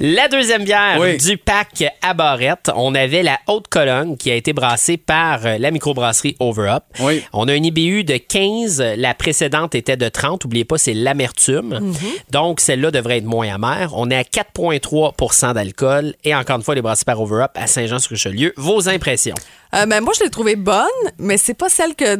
La 0.00 0.28
deuxième 0.28 0.64
bière 0.64 0.98
Oui. 1.00 1.16
du 1.16 1.38
pack 1.38 1.82
à 2.02 2.12
barrette, 2.12 2.70
on 2.76 2.94
avait 2.94 3.22
la 3.22 3.38
Haute 3.46 3.68
Cologne 3.68 4.16
qui 4.18 4.30
a 4.30 4.34
été 4.34 4.52
brassée 4.52 4.98
par 4.98 5.46
euh, 5.46 5.56
la 5.58 5.70
microbrasserie 5.70 6.36
Over 6.40 6.68
Up. 6.68 6.82
Oui. 7.00 7.22
On 7.32 7.48
a 7.48 7.52
un 7.52 7.62
IBU 7.62 8.04
de 8.04 8.18
15, 8.18 8.82
la 8.98 9.14
précédente 9.14 9.74
était 9.74 9.96
de 9.96 10.08
30. 10.10 10.44
Oubliez 10.44 10.66
pas, 10.66 10.76
c'est 10.76 10.92
l'amertume. 10.94 11.94
Donc, 12.30 12.60
celle-là 12.60 12.90
devrait 12.90 13.18
être 13.18 13.24
moins 13.24 13.48
amère. 13.54 13.92
On 13.94 14.10
est 14.10 14.16
à 14.16 14.22
4,3% 14.24 15.54
d'alcool. 15.54 16.14
Et 16.24 16.34
encore 16.34 16.56
une 16.56 16.62
fois, 16.62 16.74
les 16.74 16.82
brassées 16.82 17.04
par 17.06 17.20
Over 17.20 17.44
Up 17.44 17.50
à 17.54 17.66
Saint-Jean-sur-Richelieu. 17.66 18.52
Vos 18.56 18.88
impressions? 18.90 19.34
Euh, 19.74 19.86
ben, 19.86 20.00
moi, 20.00 20.12
je 20.16 20.24
l'ai 20.24 20.30
trouvée 20.30 20.56
bonne, 20.56 20.84
mais 21.18 21.36
c'est 21.36 21.54
pas 21.54 21.68
celle 21.68 21.94
que 21.94 22.18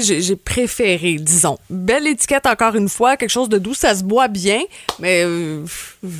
j'ai, 0.00 0.36
préférée, 0.36 1.14
disons. 1.14 1.58
Belle 1.68 2.06
étiquette, 2.06 2.46
encore 2.46 2.74
une 2.76 2.88
fois, 2.88 3.16
quelque 3.16 3.30
chose 3.30 3.48
de 3.48 3.58
doux, 3.58 3.74
ça 3.74 3.94
se 3.94 4.04
boit 4.04 4.28
bien, 4.28 4.60
mais 5.00 5.22
euh, 5.24 5.64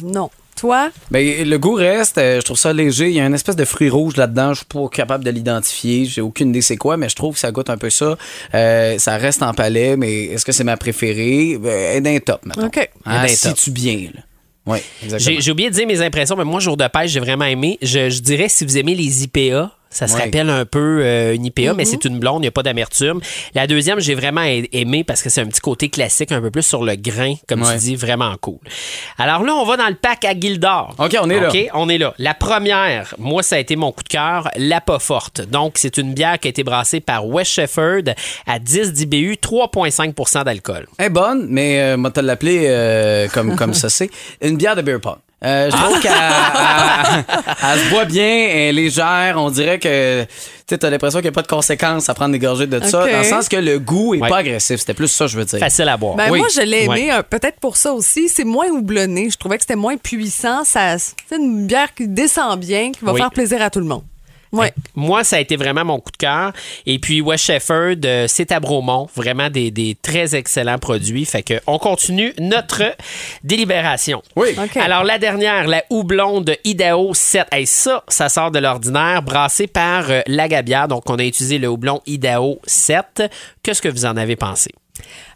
non. 0.02 0.30
toi? 0.56 0.90
Ben, 1.10 1.48
le 1.48 1.56
goût 1.58 1.74
reste, 1.74 2.18
euh, 2.18 2.40
je 2.40 2.44
trouve 2.44 2.58
ça 2.58 2.72
léger. 2.72 3.08
Il 3.08 3.14
y 3.14 3.20
a 3.20 3.26
une 3.26 3.34
espèce 3.34 3.56
de 3.56 3.64
fruit 3.64 3.90
rouge 3.90 4.16
là-dedans. 4.16 4.54
Je 4.54 4.58
suis 4.58 4.66
pas 4.66 4.88
capable 4.88 5.24
de 5.24 5.30
l'identifier. 5.30 6.04
J'ai 6.04 6.20
aucune 6.20 6.48
idée 6.50 6.62
c'est 6.62 6.76
quoi, 6.76 6.96
mais 6.96 7.08
je 7.08 7.16
trouve 7.16 7.34
que 7.34 7.40
ça 7.40 7.52
goûte 7.52 7.70
un 7.70 7.78
peu 7.78 7.90
ça. 7.90 8.16
Euh, 8.54 8.98
ça 8.98 9.16
reste 9.16 9.42
en 9.42 9.54
palais, 9.54 9.96
mais 9.96 10.24
est-ce 10.24 10.44
que 10.44 10.52
c'est 10.52 10.64
ma 10.64 10.76
préférée? 10.76 11.58
Ben, 11.60 11.70
elle 11.70 11.96
est 11.98 12.00
d'un 12.00 12.18
top, 12.18 12.44
maintenant. 12.44 12.66
OK. 12.66 12.90
Ah, 13.04 13.24
Elle 13.24 13.30
est 13.30 13.44
d'un 13.44 13.50
top. 13.50 13.58
si 13.58 13.64
tu 13.64 13.70
bien, 13.70 14.10
là. 14.14 14.20
Oui, 14.64 14.78
exactement. 15.02 15.34
J'ai 15.36 15.40
j'ai 15.40 15.50
oublié 15.50 15.70
de 15.70 15.74
dire 15.74 15.86
mes 15.88 16.00
impressions, 16.02 16.36
mais 16.36 16.44
moi, 16.44 16.60
jour 16.60 16.76
de 16.76 16.86
pêche, 16.86 17.10
j'ai 17.10 17.18
vraiment 17.20 17.44
aimé. 17.44 17.78
Je, 17.82 18.10
je 18.10 18.20
dirais, 18.20 18.48
si 18.48 18.64
vous 18.64 18.78
aimez 18.78 18.94
les 18.94 19.24
IPA, 19.24 19.72
ça 19.92 20.08
se 20.08 20.14
Ouais. 20.14 20.22
rappelle 20.24 20.48
un 20.50 20.64
peu 20.64 21.00
euh, 21.02 21.34
une 21.34 21.44
IPA, 21.46 21.74
mais 21.74 21.84
c'est 21.84 22.04
une 22.04 22.18
blonde, 22.18 22.38
il 22.38 22.42
n'y 22.42 22.48
a 22.48 22.52
pas 22.52 22.62
d'amertume. 22.62 23.20
La 23.54 23.66
deuxième, 23.66 24.00
j'ai 24.00 24.14
vraiment 24.14 24.40
a- 24.40 24.62
aimé 24.72 25.04
parce 25.04 25.22
que 25.22 25.28
c'est 25.30 25.40
un 25.42 25.46
petit 25.46 25.60
côté 25.60 25.88
classique, 25.90 26.32
un 26.32 26.40
peu 26.40 26.50
plus 26.50 26.62
sur 26.62 26.82
le 26.82 26.96
grain, 26.96 27.34
comme 27.48 27.62
Ouais. 27.62 27.74
tu 27.74 27.78
dis, 27.80 27.96
vraiment 27.96 28.34
cool. 28.40 28.58
Alors 29.18 29.42
là, 29.44 29.54
on 29.54 29.64
va 29.64 29.76
dans 29.76 29.88
le 29.88 29.94
pack 29.94 30.24
à 30.24 30.32
Gildor. 30.38 30.94
OK, 30.98 31.16
on 31.20 31.30
est 31.30 31.40
là. 31.40 31.48
OK, 31.48 31.58
on 31.74 31.88
est 31.88 31.98
là. 31.98 32.14
La 32.18 32.34
première, 32.34 33.14
moi, 33.18 33.42
ça 33.42 33.56
a 33.56 33.58
été 33.58 33.76
mon 33.76 33.92
coup 33.92 34.02
de 34.02 34.08
cœur, 34.08 34.48
la 34.56 34.80
pas 34.80 34.98
forte. 34.98 35.42
Donc, 35.42 35.74
c'est 35.76 35.98
une 35.98 36.14
bière 36.14 36.38
qui 36.38 36.48
a 36.48 36.50
été 36.50 36.64
brassée 36.64 37.00
par 37.00 37.26
West 37.26 37.52
Shefford 37.52 38.02
à 38.46 38.58
10 38.58 38.92
d'IBU, 38.92 39.36
3,5% 39.40 40.44
d'alcool. 40.44 40.86
Elle 40.98 41.06
est 41.06 41.10
bonne, 41.10 41.46
mais 41.48 41.80
euh, 41.80 41.96
moi, 41.96 42.10
te 42.10 42.20
l'appeler 42.20 42.64
euh, 42.66 43.28
comme, 43.28 43.56
comme 43.56 43.74
ça, 43.74 43.88
c'est 43.88 44.10
une 44.40 44.56
bière 44.56 44.76
de 44.76 44.82
beer 44.82 45.00
pong. 45.00 45.16
Euh, 45.44 45.70
je 45.70 45.76
trouve 45.76 46.00
qu'elle 46.00 46.12
elle- 46.12 47.24
elle 47.72 47.78
se 47.80 47.90
boit 47.90 48.04
bien, 48.04 48.24
elle 48.24 48.58
est 48.60 48.72
légère. 48.72 49.34
On 49.38 49.50
dirait 49.50 49.78
que 49.78 50.24
tu 50.68 50.76
as 50.80 50.90
l'impression 50.90 51.18
qu'il 51.18 51.24
n'y 51.26 51.30
a 51.30 51.32
pas 51.32 51.42
de 51.42 51.48
conséquences 51.48 52.08
à 52.08 52.14
prendre 52.14 52.32
des 52.32 52.38
gorgées 52.38 52.66
de 52.66 52.80
ça, 52.80 53.06
dans 53.06 53.18
le 53.18 53.24
sens 53.24 53.48
que 53.48 53.56
le 53.56 53.78
goût 53.78 54.14
est 54.14 54.20
Ouais. 54.20 54.28
pas 54.28 54.38
agressif. 54.38 54.80
C'était 54.80 54.94
plus 54.94 55.08
ça, 55.08 55.26
je 55.26 55.36
veux 55.38 55.44
dire. 55.44 55.58
Facile 55.58 55.88
à 55.88 55.96
boire. 55.96 56.14
Ben 56.14 56.30
Oui. 56.30 56.38
moi, 56.38 56.48
je 56.54 56.60
l'ai 56.62 56.84
aimé, 56.84 57.06
Ouais. 57.08 57.12
euh, 57.12 57.22
peut-être 57.22 57.58
pour 57.60 57.76
ça 57.76 57.92
aussi. 57.92 58.28
C'est 58.28 58.44
moins 58.44 58.68
houblonné. 58.68 59.30
Je 59.30 59.36
trouvais 59.36 59.56
que 59.56 59.62
c'était 59.62 59.74
moins 59.76 59.96
puissant. 59.96 60.64
Ça, 60.64 60.96
c'est 60.98 61.36
une 61.36 61.66
bière 61.66 61.92
qui 61.94 62.06
descend 62.08 62.58
bien, 62.60 62.92
qui 62.92 63.04
va 63.04 63.12
Oui. 63.12 63.20
faire 63.20 63.30
plaisir 63.30 63.60
à 63.62 63.70
tout 63.70 63.80
le 63.80 63.86
monde. 63.86 64.02
Ouais. 64.52 64.72
Moi, 64.94 65.24
ça 65.24 65.36
a 65.36 65.40
été 65.40 65.56
vraiment 65.56 65.84
mon 65.84 65.98
coup 65.98 66.10
de 66.10 66.16
cœur. 66.16 66.52
Et 66.84 66.98
puis, 66.98 67.20
West 67.20 67.46
Shefford, 67.46 67.96
euh, 68.04 68.26
c'est 68.28 68.52
à 68.52 68.60
Bromont. 68.60 69.08
Vraiment 69.14 69.48
des, 69.48 69.70
des 69.70 69.96
très 70.00 70.34
excellents 70.34 70.78
produits. 70.78 71.24
Fait 71.24 71.42
que 71.42 71.54
on 71.66 71.78
continue 71.78 72.34
notre 72.38 72.82
délibération. 73.42 74.22
Oui. 74.36 74.50
OK. 74.62 74.76
Alors, 74.76 75.04
la 75.04 75.18
dernière, 75.18 75.66
la 75.66 75.84
houblon 75.90 76.40
de 76.42 76.56
Idaho 76.64 77.14
7. 77.14 77.46
Hey, 77.50 77.66
ça, 77.66 78.04
ça 78.08 78.28
sort 78.28 78.50
de 78.50 78.58
l'ordinaire, 78.58 79.22
brassé 79.22 79.66
par 79.66 80.10
euh, 80.10 80.20
Lagabia. 80.26 80.86
Donc, 80.86 81.08
on 81.08 81.18
a 81.18 81.24
utilisé 81.24 81.58
le 81.58 81.68
houblon 81.68 82.02
Idaho 82.06 82.60
7. 82.66 83.22
Qu'est-ce 83.62 83.80
que 83.80 83.88
vous 83.88 84.04
en 84.04 84.16
avez 84.16 84.36
pensé? 84.36 84.70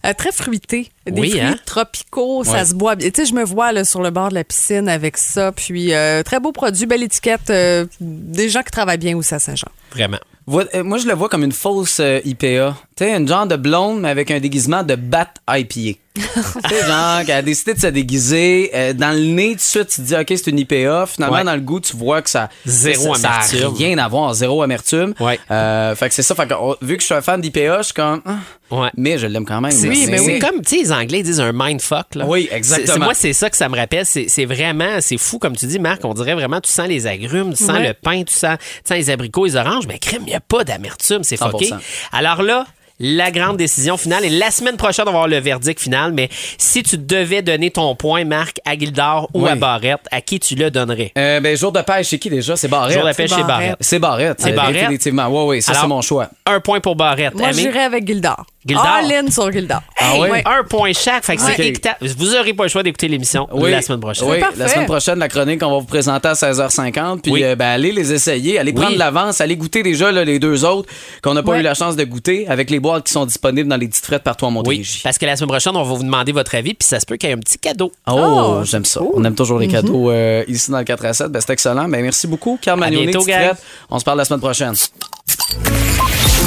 Euh, 0.07 0.13
très 0.15 0.33
fruité. 0.33 0.91
Des 1.07 1.21
Oui, 1.21 1.31
fruits 1.31 1.41
hein? 1.43 1.57
tropicaux, 1.67 2.43
ça 2.45 2.53
Ouais. 2.53 2.65
se 2.65 2.75
boit 2.75 2.97
bien. 2.97 3.11
Tu 3.11 3.23
sais, 3.23 3.29
je 3.29 3.35
me 3.35 3.45
vois 3.45 3.73
là, 3.73 3.85
sur 3.85 4.03
le 4.03 4.11
bord 4.11 4.29
de 4.31 4.35
la 4.35 4.45
piscine 4.45 4.89
avec 4.89 5.17
ça. 5.17 5.53
Puis, 5.53 5.93
euh, 5.95 6.23
très 6.23 6.41
beau 6.41 6.53
produit, 6.53 6.87
belle 6.87 7.03
étiquette. 7.05 7.51
euh, 7.51 7.87
des 8.01 8.49
gens 8.49 8.63
qui 8.63 8.71
travaillent 8.71 8.99
bien 8.99 9.17
aussi 9.17 9.35
à 9.35 9.39
Saint-Jean. 9.39 9.69
Vraiment. 9.93 10.19
Euh, 10.49 10.85
Moi, 10.85 10.99
je 10.99 11.07
le 11.09 11.15
vois 11.15 11.29
comme 11.29 11.43
une 11.45 11.53
fausse 11.53 11.99
euh, 12.01 12.21
IPA. 12.25 12.77
Tu 12.97 13.05
sais, 13.05 13.17
une 13.17 13.27
genre 13.29 13.47
de 13.47 13.57
blonde, 13.57 14.01
mais 14.01 14.09
avec 14.11 14.31
un 14.31 14.39
déguisement 14.41 14.83
de 14.83 14.95
bat 14.95 15.29
IPA. 15.49 15.99
tu 16.17 16.23
sais, 16.23 16.87
genre, 16.87 17.25
qu'elle 17.27 17.37
a 17.37 17.43
décidé 17.43 17.75
de 17.75 17.81
se 17.81 17.87
déguiser. 17.89 18.71
euh, 18.75 18.93
dans 18.95 19.11
le 19.13 19.21
nez, 19.27 19.51
tout 19.51 19.55
de 19.57 19.61
suite, 19.61 19.89
tu 19.89 19.97
te 19.97 20.01
dis, 20.03 20.15
OK, 20.17 20.27
c'est 20.29 20.47
une 20.49 20.59
IPA. 20.59 21.07
Finalement, 21.07 21.37
Ouais. 21.37 21.45
dans 21.45 21.55
le 21.55 21.61
goût, 21.61 21.81
tu 21.81 21.97
vois 21.97 22.23
que 22.23 22.31
ça. 22.31 22.49
Zéro 22.65 23.15
ça, 23.17 23.21
ça 23.21 23.29
a 23.31 23.35
amertume. 23.45 23.75
rien 23.77 23.99
à 23.99 24.09
voir, 24.09 24.33
zéro 24.35 24.63
amertume. 24.63 25.15
Ouais. 25.21 25.39
Euh, 25.51 25.95
fait 25.95 26.09
que 26.09 26.15
c'est 26.15 26.23
ça. 26.23 26.35
Fait 26.35 26.47
que, 26.49 26.55
oh, 26.59 26.77
vu 26.81 26.97
que 26.97 27.01
je 27.03 27.07
suis 27.07 27.15
un 27.15 27.21
fan 27.23 27.41
d'IPA, 27.41 27.79
je 27.79 27.83
suis 27.85 27.95
comme. 27.95 28.23
ah, 28.25 28.37
Ouais. 28.69 28.89
Mais 28.97 29.17
je 29.19 29.27
l'aime 29.29 29.45
quand 29.45 29.61
même. 29.61 29.71
C'est- 29.71 29.87
Mais- 30.09 30.19
c'est 30.19 30.39
comme, 30.39 30.61
tu 30.63 30.69
sais, 30.71 30.77
les 30.83 30.93
Anglais 30.93 31.23
disent 31.23 31.41
un 31.41 31.53
mindfuck. 31.55 32.15
Là. 32.15 32.27
Oui, 32.27 32.49
exactement. 32.53 32.93
c'est- 32.95 32.99
moi, 32.99 33.15
c'est 33.15 33.33
ça 33.33 33.49
que 33.51 33.57
ça 33.57 33.69
me 33.69 33.77
rappelle. 33.77 34.05
C'est 34.05 34.27
c'est 34.29 34.45
vraiment, 34.45 35.01
c'est 35.01 35.17
fou, 35.19 35.39
comme 35.39 35.57
tu 35.57 35.67
dis, 35.67 35.79
Marc. 35.79 36.05
On 36.05 36.13
dirait 36.15 36.35
vraiment, 36.35 36.61
tu 36.61 36.71
sens 36.71 36.89
les 36.89 37.07
agrumes, 37.07 37.55
tu 37.55 37.65
sens 37.65 37.77
Ouais. 37.79 37.89
le 37.89 37.95
pain, 37.95 38.23
tu 38.25 38.35
sens, 38.35 38.59
tu 38.59 38.89
sens 38.89 38.97
les 38.99 39.11
abricots, 39.11 39.47
les 39.47 39.57
oranges. 39.57 39.87
Mais 39.89 39.99
crème, 39.99 40.23
il 40.27 40.31
n'y 40.31 40.35
a 40.35 40.41
pas 40.41 40.65
d'amertume. 40.65 41.23
C'est 41.23 41.37
100%. 41.37 41.51
fucké. 41.77 41.85
Alors 42.13 42.43
là, 42.43 42.67
la 42.99 43.31
grande 43.31 43.59
décision 43.59 43.99
finale. 43.99 44.25
Et 44.25 44.31
la 44.31 44.51
semaine 44.51 44.79
prochaine, 44.79 45.05
on 45.07 45.13
va 45.13 45.19
avoir 45.19 45.29
le 45.29 45.39
verdict 45.39 45.79
final. 45.81 46.13
Mais 46.15 46.31
si 46.57 46.83
tu 46.83 46.97
devais 46.97 47.43
donner 47.43 47.71
ton 47.71 47.95
point, 47.95 48.25
Marc, 48.25 48.59
à 48.65 48.75
Gildor 48.75 49.29
ou 49.35 49.45
Oui. 49.45 49.51
à 49.51 49.55
Barrette, 49.55 50.01
à 50.11 50.23
qui 50.23 50.41
tu 50.41 50.55
le 50.55 50.71
donnerais? 50.71 51.13
Euh, 51.19 51.41
ben, 51.41 51.55
jour 51.59 51.73
de 51.73 51.83
pêche, 51.83 52.07
c'est 52.09 52.19
qui 52.19 52.31
déjà? 52.31 52.57
C'est 52.57 52.69
Barrette. 52.69 52.95
Jour 52.99 53.07
de 53.07 53.13
pêche 53.13 53.29
c'est 53.31 53.37
chez 53.37 53.43
Barrette. 53.45 53.77
C'est 53.81 53.99
Barrette. 53.99 54.39
C'est 54.41 54.53
Barrette? 54.53 54.75
Définitivement. 54.77 55.27
Oui, 55.29 55.57
oui, 55.57 55.63
ça, 55.63 55.73
Alors, 55.73 55.83
c'est 55.83 55.89
mon 55.89 56.01
choix. 56.01 56.31
Un 56.47 56.61
point 56.61 56.81
pour 56.81 56.97
Barrette. 56.97 57.35
Moi, 57.35 57.53
j'irais 57.53 57.81
avec 57.85 58.07
Gildor. 58.07 58.47
All 58.75 59.13
in 59.13 59.31
sur 59.31 59.51
Gildor. 59.53 59.83
Ah 59.99 60.19
ouais? 60.19 60.43
Un 60.45 60.65
point 60.65 60.93
chaque. 60.93 61.25
Fait 61.25 61.37
que 61.37 61.43
c'est 61.43 61.53
Ok. 61.53 61.59
équitable. 61.61 61.97
Vous 62.19 62.27
n'aurez 62.33 62.53
pas 62.55 62.65
le 62.65 62.69
choix 62.69 62.83
d'écouter 62.83 63.09
l'émission 63.09 63.49
Oui, 63.53 63.71
la 63.71 63.83
semaine 63.83 64.01
prochaine. 64.01 64.29
Oui, 64.29 64.39
la 64.57 64.69
semaine 64.69 64.87
prochaine, 64.87 65.19
la 65.19 65.29
chronique, 65.29 65.63
on 65.63 65.71
va 65.71 65.79
vous 65.79 65.85
présenter 65.87 66.29
à 66.29 66.35
16h50. 66.35 67.21
Puis, 67.23 67.33
Oui. 67.33 67.45
euh, 67.45 67.55
ben, 67.57 67.67
allez 67.67 67.93
les 67.93 68.13
essayer, 68.13 68.59
allez 68.59 68.73
Oui. 68.73 68.81
prendre 68.81 68.97
l'avance, 68.99 69.41
allez 69.41 69.57
goûter 69.57 69.83
déjà 69.83 70.11
là, 70.13 70.25
les 70.25 70.39
deux 70.39 70.65
autres 70.65 70.89
qu'on 71.23 71.35
n'a 71.35 71.43
pas 71.43 71.59
eu 71.59 71.63
la 71.63 71.75
chance 71.75 71.97
de 71.97 72.05
goûter 72.05 72.47
avec 72.49 72.71
les 72.71 72.81
boîtes 72.81 73.05
qui 73.07 73.13
sont 73.13 73.27
disponibles 73.27 73.69
dans 73.69 73.77
les 73.77 73.89
petites 73.89 74.05
frettes 74.07 74.23
partout 74.23 74.45
en 74.47 74.49
Oui, 74.49 74.55
Montérégie. 74.55 75.01
parce 75.05 75.19
que 75.19 75.27
la 75.27 75.37
semaine 75.37 75.49
prochaine, 75.51 75.77
on 75.77 75.83
va 75.83 75.95
vous 75.95 76.03
demander 76.03 76.33
votre 76.33 76.55
avis, 76.55 76.75
puis 76.75 76.87
ça 76.87 76.99
se 77.01 77.07
peut 77.07 77.17
qu'il 77.17 77.29
y 77.29 77.33
ait 77.33 77.37
un 77.37 77.39
petit 77.41 77.59
cadeau. 77.59 77.93
Oh, 78.07 78.15
Oh, 78.59 78.65
j'aime 78.65 78.85
ça. 78.85 79.01
On 79.15 79.23
aime 79.25 79.35
toujours 79.35 79.59
les 79.59 79.69
cadeaux 79.69 80.11
euh, 80.11 80.45
ici 80.49 80.71
dans 80.71 80.79
le 80.79 80.85
4 80.85 81.05
à 81.05 81.13
7. 81.15 81.29
Ben, 81.29 81.41
c'est 81.41 81.53
excellent. 81.53 81.89
Ben, 81.89 82.03
merci 82.03 82.27
beaucoup. 82.27 82.59
Frette. 82.63 83.57
On 83.91 83.99
se 83.99 84.05
parle 84.05 84.19
la 84.19 84.25
semaine 84.25 84.41
prochaine. 84.41 84.75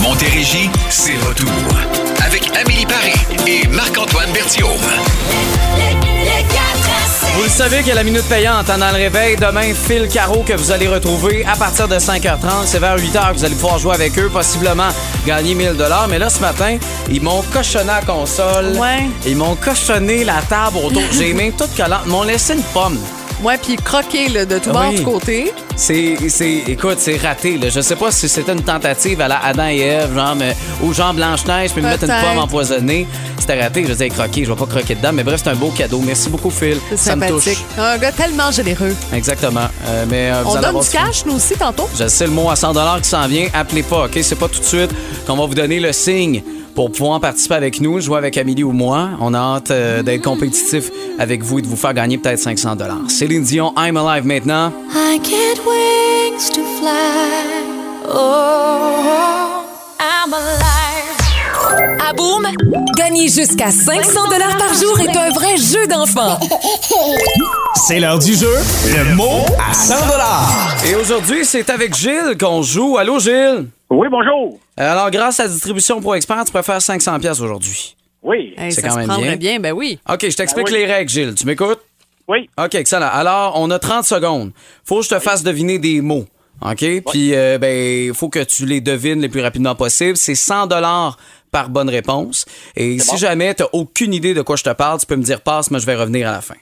Montérégie, 0.02 0.70
c'est 0.90 1.16
retour. 1.18 2.09
Avec 2.30 2.56
Amélie 2.56 2.86
Paris 2.86 3.14
et 3.48 3.68
Marc-Antoine 3.70 4.32
Berthiaume. 4.32 4.70
Vous 7.36 7.44
le 7.44 7.50
savez 7.50 7.78
qu'il 7.80 7.88
y 7.88 7.92
a 7.92 7.96
la 7.96 8.04
minute 8.04 8.28
payante 8.30 8.70
hein, 8.70 8.78
dans 8.78 8.92
le 8.92 8.98
réveil. 8.98 9.36
Demain, 9.36 9.74
Phil 9.74 10.08
Caro 10.08 10.44
que 10.44 10.54
vous 10.54 10.72
allez 10.72 10.88
retrouver 10.88 11.44
à 11.46 11.56
partir 11.56 11.88
de 11.88 11.96
5h30. 11.96 12.66
C'est 12.66 12.78
vers 12.78 12.98
8h 12.98 13.32
que 13.32 13.38
vous 13.38 13.46
allez 13.46 13.56
pouvoir 13.56 13.80
jouer 13.80 13.96
avec 13.96 14.20
eux, 14.20 14.30
possiblement 14.30 14.90
gagner 15.26 15.56
1000 15.56 15.76
Mais 16.10 16.20
là, 16.20 16.30
ce 16.30 16.40
matin, 16.40 16.78
ils 17.10 17.22
m'ont 17.22 17.42
cochonné 17.52 17.88
la 17.88 18.02
console. 18.02 18.78
Ouais. 18.78 19.10
Ils 19.26 19.36
m'ont 19.36 19.56
cochonné 19.56 20.24
la 20.24 20.40
table 20.48 20.78
autour. 20.84 21.02
J'ai 21.12 21.34
même 21.34 21.54
tout 21.54 21.66
collant. 21.76 22.02
Ils 22.06 22.12
m'ont 22.12 22.24
laissé 22.24 22.54
une 22.54 22.64
pomme. 22.74 23.00
Ouais, 23.44 23.58
puis 23.58 23.78
croqué 23.78 24.28
là, 24.28 24.44
de 24.46 24.58
tout 24.60 24.72
bord, 24.72 24.90
Oui. 24.90 25.00
de 25.00 25.04
côté. 25.04 25.54
C'est, 25.76 26.18
c'est, 26.28 26.64
écoute, 26.68 26.98
c'est 27.00 27.16
raté. 27.18 27.58
Là. 27.58 27.70
Je 27.70 27.80
sais 27.80 27.96
pas 27.96 28.12
si 28.12 28.28
c'était 28.28 28.52
une 28.52 28.64
tentative 28.64 29.22
à 29.22 29.30
la 29.30 29.40
Adam 29.44 29.68
et 29.68 29.80
Ève, 29.80 30.14
genre, 30.14 30.36
mais, 30.36 30.56
ou 30.84 30.94
genre 30.94 31.14
Blanche-Neige, 31.14 31.72
puis 31.72 31.82
me 31.82 31.88
mettre 31.88 32.04
une 32.04 32.10
pomme 32.22 32.40
empoisonnée. 32.44 33.08
C'était 33.50 33.64
raté. 33.64 33.84
Je 33.84 33.94
disais 33.94 34.10
croquer, 34.10 34.46
je 34.46 34.52
vais 34.52 34.56
pas 34.56 34.68
croquer 34.68 34.94
dedans. 34.94 35.10
Mais 35.12 35.24
bref, 35.24 35.42
c'est 35.44 35.50
un 35.50 35.56
beau 35.56 35.72
cadeau. 35.72 36.00
Merci 36.06 36.30
beaucoup, 36.30 36.52
Phil. 36.52 36.78
C'est 36.92 36.98
Ça 36.98 37.16
me 37.16 37.28
touche. 37.28 37.46
sympathique. 37.46 37.66
Un 37.80 37.98
gars 37.98 38.12
tellement 38.12 38.52
généreux. 38.52 38.96
Exactement. 39.12 39.68
Euh, 39.88 40.06
mais, 40.08 40.30
euh, 40.30 40.44
vous 40.44 40.50
On 40.50 40.52
allez 40.52 40.62
donne 40.62 40.66
avoir 40.70 40.84
du 40.84 40.90
cash, 40.92 41.26
nous 41.26 41.34
aussi, 41.38 41.56
tantôt. 41.56 41.90
Je 41.98 42.08
sais 42.08 42.28
le 42.28 42.32
mot 42.32 42.52
à 42.52 42.56
100 42.56 42.74
qui 43.02 43.10
s'en 43.10 43.26
vient. 43.28 43.48
Appelez 43.56 43.82
pas, 43.82 44.06
OK? 44.06 44.20
C'est 44.22 44.38
pas 44.38 44.50
tout 44.50 44.60
de 44.60 44.66
suite 44.66 44.92
qu'on 45.26 45.36
va 45.36 45.48
vous 45.48 45.56
donner 45.56 45.80
le 45.80 45.92
signe 45.94 46.44
pour 46.76 46.92
pouvoir 46.92 47.20
participer 47.20 47.56
avec 47.56 47.82
nous, 47.82 48.00
jouer 48.00 48.20
avec 48.20 48.38
Amélie 48.38 48.64
ou 48.64 48.72
moi. 48.72 49.10
On 49.20 49.34
a 49.34 49.40
hâte 49.40 49.72
euh, 49.72 50.04
d'être 50.04 50.22
compétitif 50.24 50.92
avec 51.18 51.42
vous 51.42 51.58
et 51.58 51.62
de 51.64 51.68
vous 51.68 51.76
faire 51.76 51.96
gagner 51.96 52.20
peut-être 52.20 52.38
500 52.38 52.78
Céline 53.08 53.42
Dion, 53.42 53.74
I'm 53.76 53.98
Alive 53.98 54.28
maintenant. 54.28 54.72
I 54.94 55.20
get 55.24 55.60
wings 55.66 56.50
to 56.52 56.62
fly. 56.80 57.66
Oh, 58.14 59.64
I'm 60.00 60.34
alive. 60.34 60.69
À 62.10 62.14
Boom, 62.14 62.48
gagner 62.98 63.28
jusqu'à 63.28 63.70
500 63.70 64.30
dollars 64.30 64.58
par 64.58 64.74
jour 64.74 65.00
est 65.00 65.16
un 65.16 65.30
vrai 65.30 65.58
jeu 65.58 65.86
d'enfant. 65.86 66.40
C'est 67.76 68.00
l'heure 68.00 68.18
du 68.18 68.34
jeu. 68.34 68.52
Le 68.86 69.16
mot 69.16 69.46
à 69.60 69.74
100 69.74 69.96
Et 70.88 70.96
aujourd'hui, 70.96 71.46
c'est 71.46 71.70
avec 71.70 71.94
Gilles 71.96 72.36
qu'on 72.40 72.64
joue. 72.64 72.98
Allô, 72.98 73.20
Gilles? 73.20 73.68
Oui, 73.92 74.08
bonjour. 74.10 74.58
Alors, 74.76 75.12
grâce 75.12 75.40
à 75.40 75.48
Distribution 75.48 76.02
Pro 76.02 76.16
Expert, 76.16 76.46
tu 76.46 76.52
peux 76.52 76.64
faire 76.64 76.82
500 76.82 77.20
pièces 77.20 77.42
aujourd'hui. 77.42 77.96
Oui. 78.24 78.56
Hey, 78.58 78.72
C'est 78.72 78.82
quand 78.82 78.92
se 78.92 78.98
même 78.98 79.08
prendrait 79.08 79.38
bien. 79.38 79.60
bien. 79.60 79.60
ben 79.60 79.74
oui. 79.74 80.00
OK, 80.12 80.28
je 80.28 80.36
t'explique 80.36 80.68
oui. 80.68 80.74
les 80.74 80.86
règles, 80.88 81.12
Gilles. 81.12 81.36
Tu 81.36 81.46
m'écoutes? 81.46 81.82
Oui. 82.28 82.50
OK, 82.58 82.74
excellent. 82.74 83.10
Alors, 83.12 83.54
on 83.56 83.70
a 83.70 83.78
30 83.78 84.06
secondes. 84.06 84.52
Faut 84.84 85.00
que 85.00 85.06
je 85.06 85.10
te 85.10 85.20
fasse 85.20 85.44
deviner 85.44 85.78
des 85.78 86.02
mots. 86.02 86.26
OK? 86.62 87.04
Puis, 87.12 87.36
euh, 87.36 87.58
ben, 87.58 88.14
faut 88.14 88.30
que 88.30 88.44
tu 88.44 88.66
les 88.66 88.82
devines 88.82 89.22
le 89.22 89.30
plus 89.30 89.42
rapidement 89.42 89.76
possible. 89.76 90.18
C'est 90.18 90.36
100 90.36 90.68
dollars 90.68 91.18
par 91.52 91.70
bonne 91.70 91.90
réponse. 91.90 92.46
Et 92.76 93.00
si 93.00 93.12
bon. 93.12 93.18
jamais 93.18 93.56
tu 93.56 93.64
aucune 93.74 94.14
idée 94.14 94.34
de 94.34 94.42
quoi 94.42 94.56
je 94.56 94.64
te 94.64 94.70
parle, 94.74 95.00
tu 95.00 95.06
peux 95.06 95.16
me 95.16 95.24
dire 95.24 95.42
passe, 95.42 95.72
mais 95.72 95.80
je 95.80 95.86
vais 95.86 95.96
revenir 95.96 96.28
à 96.30 96.34
la 96.34 96.42
fin. 96.42 96.56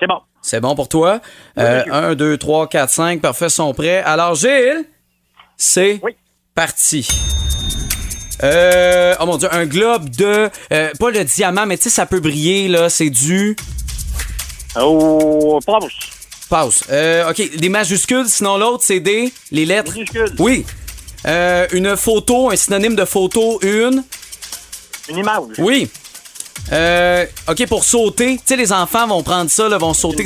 C'est 0.00 0.06
bon. 0.06 0.18
C'est 0.40 0.60
bon 0.60 0.74
pour 0.74 0.88
toi? 0.88 1.20
Euh, 1.58 1.84
1, 1.90 2.14
2, 2.16 2.36
3, 2.36 2.68
4, 2.68 2.90
5. 2.90 3.20
Parfait, 3.20 3.48
sont 3.48 3.72
prêts. 3.74 4.02
Alors, 4.02 4.34
Gilles, 4.34 4.84
c'est 5.56 6.00
Oui. 6.02 6.16
parti. 6.54 7.06
Euh, 8.42 9.14
oh 9.20 9.26
mon 9.26 9.36
Dieu, 9.36 9.48
un 9.52 9.66
globe 9.66 10.08
de... 10.10 10.50
euh, 10.72 10.90
pas 10.98 11.10
le 11.10 11.22
diamant, 11.22 11.64
mais 11.64 11.76
tu 11.76 11.84
sais, 11.84 11.90
ça 11.90 12.06
peut 12.06 12.18
briller, 12.18 12.66
là. 12.66 12.88
C'est 12.88 13.10
du... 13.10 13.54
Oh, 14.80 15.60
pause. 15.64 15.92
Pause. 16.50 16.82
Euh, 16.90 17.30
OK, 17.30 17.56
des 17.56 17.68
majuscules, 17.68 18.26
sinon 18.26 18.56
l'autre, 18.58 18.82
c'est 18.84 18.98
des... 19.00 19.32
Les 19.52 19.64
lettres. 19.64 19.92
Minuscule. 19.94 20.34
Oui. 20.40 20.66
Une 21.72 21.96
photo, 21.96 22.50
un 22.50 22.56
synonyme 22.56 22.96
de 22.96 23.04
photo, 23.04 23.60
une... 23.62 24.02
Une 25.08 25.18
image. 25.18 25.42
Oui. 25.58 25.90
Euh, 26.72 27.26
OK, 27.48 27.66
pour 27.66 27.84
sauter, 27.84 28.36
tu 28.36 28.42
sais, 28.46 28.56
les 28.56 28.72
enfants 28.72 29.06
vont 29.06 29.22
prendre 29.22 29.50
ça, 29.50 29.68
là, 29.68 29.78
vont 29.78 29.94
sauter. 29.94 30.24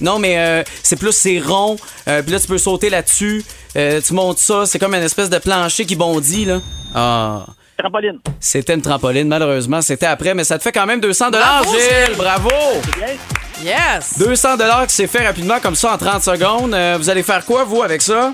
Non, 0.00 0.18
mais 0.18 0.38
euh, 0.38 0.62
c'est 0.82 0.96
plus, 0.96 1.12
c'est 1.12 1.38
rond. 1.38 1.76
Euh, 2.08 2.22
Puis 2.22 2.32
là, 2.32 2.40
tu 2.40 2.48
peux 2.48 2.58
sauter 2.58 2.90
là-dessus. 2.90 3.44
Euh, 3.76 4.00
tu 4.00 4.12
montes 4.14 4.38
ça, 4.38 4.66
c'est 4.66 4.78
comme 4.78 4.94
une 4.94 5.02
espèce 5.02 5.30
de 5.30 5.38
plancher 5.38 5.84
qui 5.84 5.96
bondit, 5.96 6.44
là. 6.44 6.60
Ah. 6.94 7.46
Trampoline. 7.78 8.18
C'était 8.40 8.74
une 8.74 8.80
trampoline, 8.80 9.28
malheureusement. 9.28 9.82
C'était 9.82 10.06
après, 10.06 10.34
mais 10.34 10.44
ça 10.44 10.56
te 10.58 10.62
fait 10.62 10.72
quand 10.72 10.86
même 10.86 11.00
200 11.00 11.30
Bravo, 11.30 11.70
Gilles! 11.72 12.16
Bravo! 12.16 12.48
Bien. 12.96 13.16
Yes! 13.62 14.18
200 14.18 14.56
qui 14.88 14.94
s'est 14.94 15.06
fait 15.06 15.26
rapidement 15.26 15.60
comme 15.60 15.74
ça 15.74 15.92
en 15.92 15.98
30 15.98 16.22
secondes. 16.22 16.72
Euh, 16.74 16.96
vous 16.98 17.10
allez 17.10 17.22
faire 17.22 17.44
quoi, 17.44 17.64
vous, 17.64 17.82
avec 17.82 18.00
ça? 18.00 18.32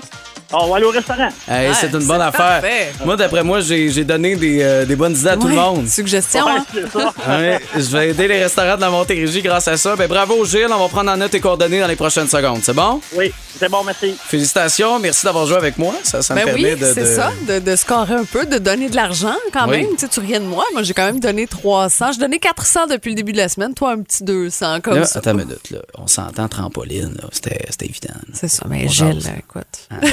On 0.53 0.67
va 0.69 0.75
aller 0.77 0.85
au 0.85 0.91
restaurant. 0.91 1.29
Hey, 1.47 1.69
Ouais, 1.69 1.75
c'est 1.79 1.91
une 1.91 2.05
bonne 2.05 2.21
affaire. 2.21 2.61
parfait. 2.61 2.93
Moi, 3.03 3.15
d'après 3.15 3.43
moi, 3.43 3.59
j'ai 3.61 4.03
donné 4.03 4.35
des, 4.35 4.61
euh, 4.61 4.85
des 4.85 4.95
bonnes 4.95 5.15
idées 5.15 5.29
à 5.29 5.37
tout 5.37 5.47
le 5.47 5.55
monde. 5.55 5.87
Suggestion, 5.87 6.45
hein? 6.47 6.63
je 7.75 7.97
vais 7.97 8.09
aider 8.09 8.27
les 8.27 8.43
restaurants 8.43 8.75
de 8.75 8.81
la 8.81 8.89
Montérégie 8.89 9.41
grâce 9.41 9.67
à 9.67 9.77
ça. 9.77 9.95
Ben, 9.95 10.07
bravo, 10.07 10.45
Gilles. 10.45 10.67
On 10.71 10.77
va 10.79 10.87
prendre 10.87 11.11
en 11.11 11.17
note 11.17 11.31
tes 11.31 11.39
coordonnées 11.39 11.79
dans 11.79 11.87
les 11.87 11.95
prochaines 11.95 12.27
secondes. 12.27 12.59
C'est 12.63 12.73
bon? 12.73 13.01
Oui, 13.15 13.31
c'est 13.59 13.69
bon, 13.69 13.83
merci. 13.83 14.15
Félicitations. 14.27 14.99
Merci 14.99 15.25
d'avoir 15.25 15.45
joué 15.47 15.57
avec 15.57 15.77
moi. 15.77 15.93
Ça, 16.03 16.21
ça 16.21 16.35
me 16.35 16.43
Ben 16.45 16.53
oui, 16.55 16.61
permet 16.63 16.75
de. 16.75 16.93
c'est 16.93 17.01
de- 17.01 17.05
ça, 17.15 17.31
de, 17.47 17.59
de 17.59 17.75
scorer 17.75 18.13
un 18.13 18.25
peu, 18.25 18.45
de 18.45 18.57
donner 18.57 18.89
de 18.89 18.95
l'argent 18.95 19.35
quand 19.51 19.67
Oui. 19.69 19.77
même. 19.77 19.87
Tu 19.91 19.99
sais, 19.99 20.07
tu 20.07 20.19
rien 20.19 20.39
de 20.39 20.45
moi. 20.45 20.63
Moi, 20.73 20.83
j'ai 20.83 20.93
quand 20.93 21.05
même 21.05 21.19
donné 21.19 21.47
300. 21.47 22.11
J'ai 22.13 22.19
donné 22.19 22.39
400 22.39 22.87
depuis 22.87 23.09
le 23.09 23.15
début 23.15 23.31
de 23.33 23.37
la 23.37 23.49
semaine. 23.49 23.73
Toi, 23.73 23.91
un 23.91 24.01
petit 24.01 24.23
200 24.23 24.81
comme 24.81 24.95
Là, 24.99 25.05
ça. 25.05 25.19
attends 25.19 25.31
une 25.31 25.45
minute. 25.45 25.71
Là. 25.71 25.79
On 25.97 26.07
s'entend 26.07 26.47
trampoline. 26.47 27.17
C'était 27.31 27.85
évident. 27.85 28.13
C'est 28.33 28.47
ça, 28.47 28.65
mais 28.69 28.83
On 28.85 28.89
Gilles, 28.89 29.21
écoute. 29.37 29.63
Ah, 29.89 29.95
Gilles. 30.01 30.11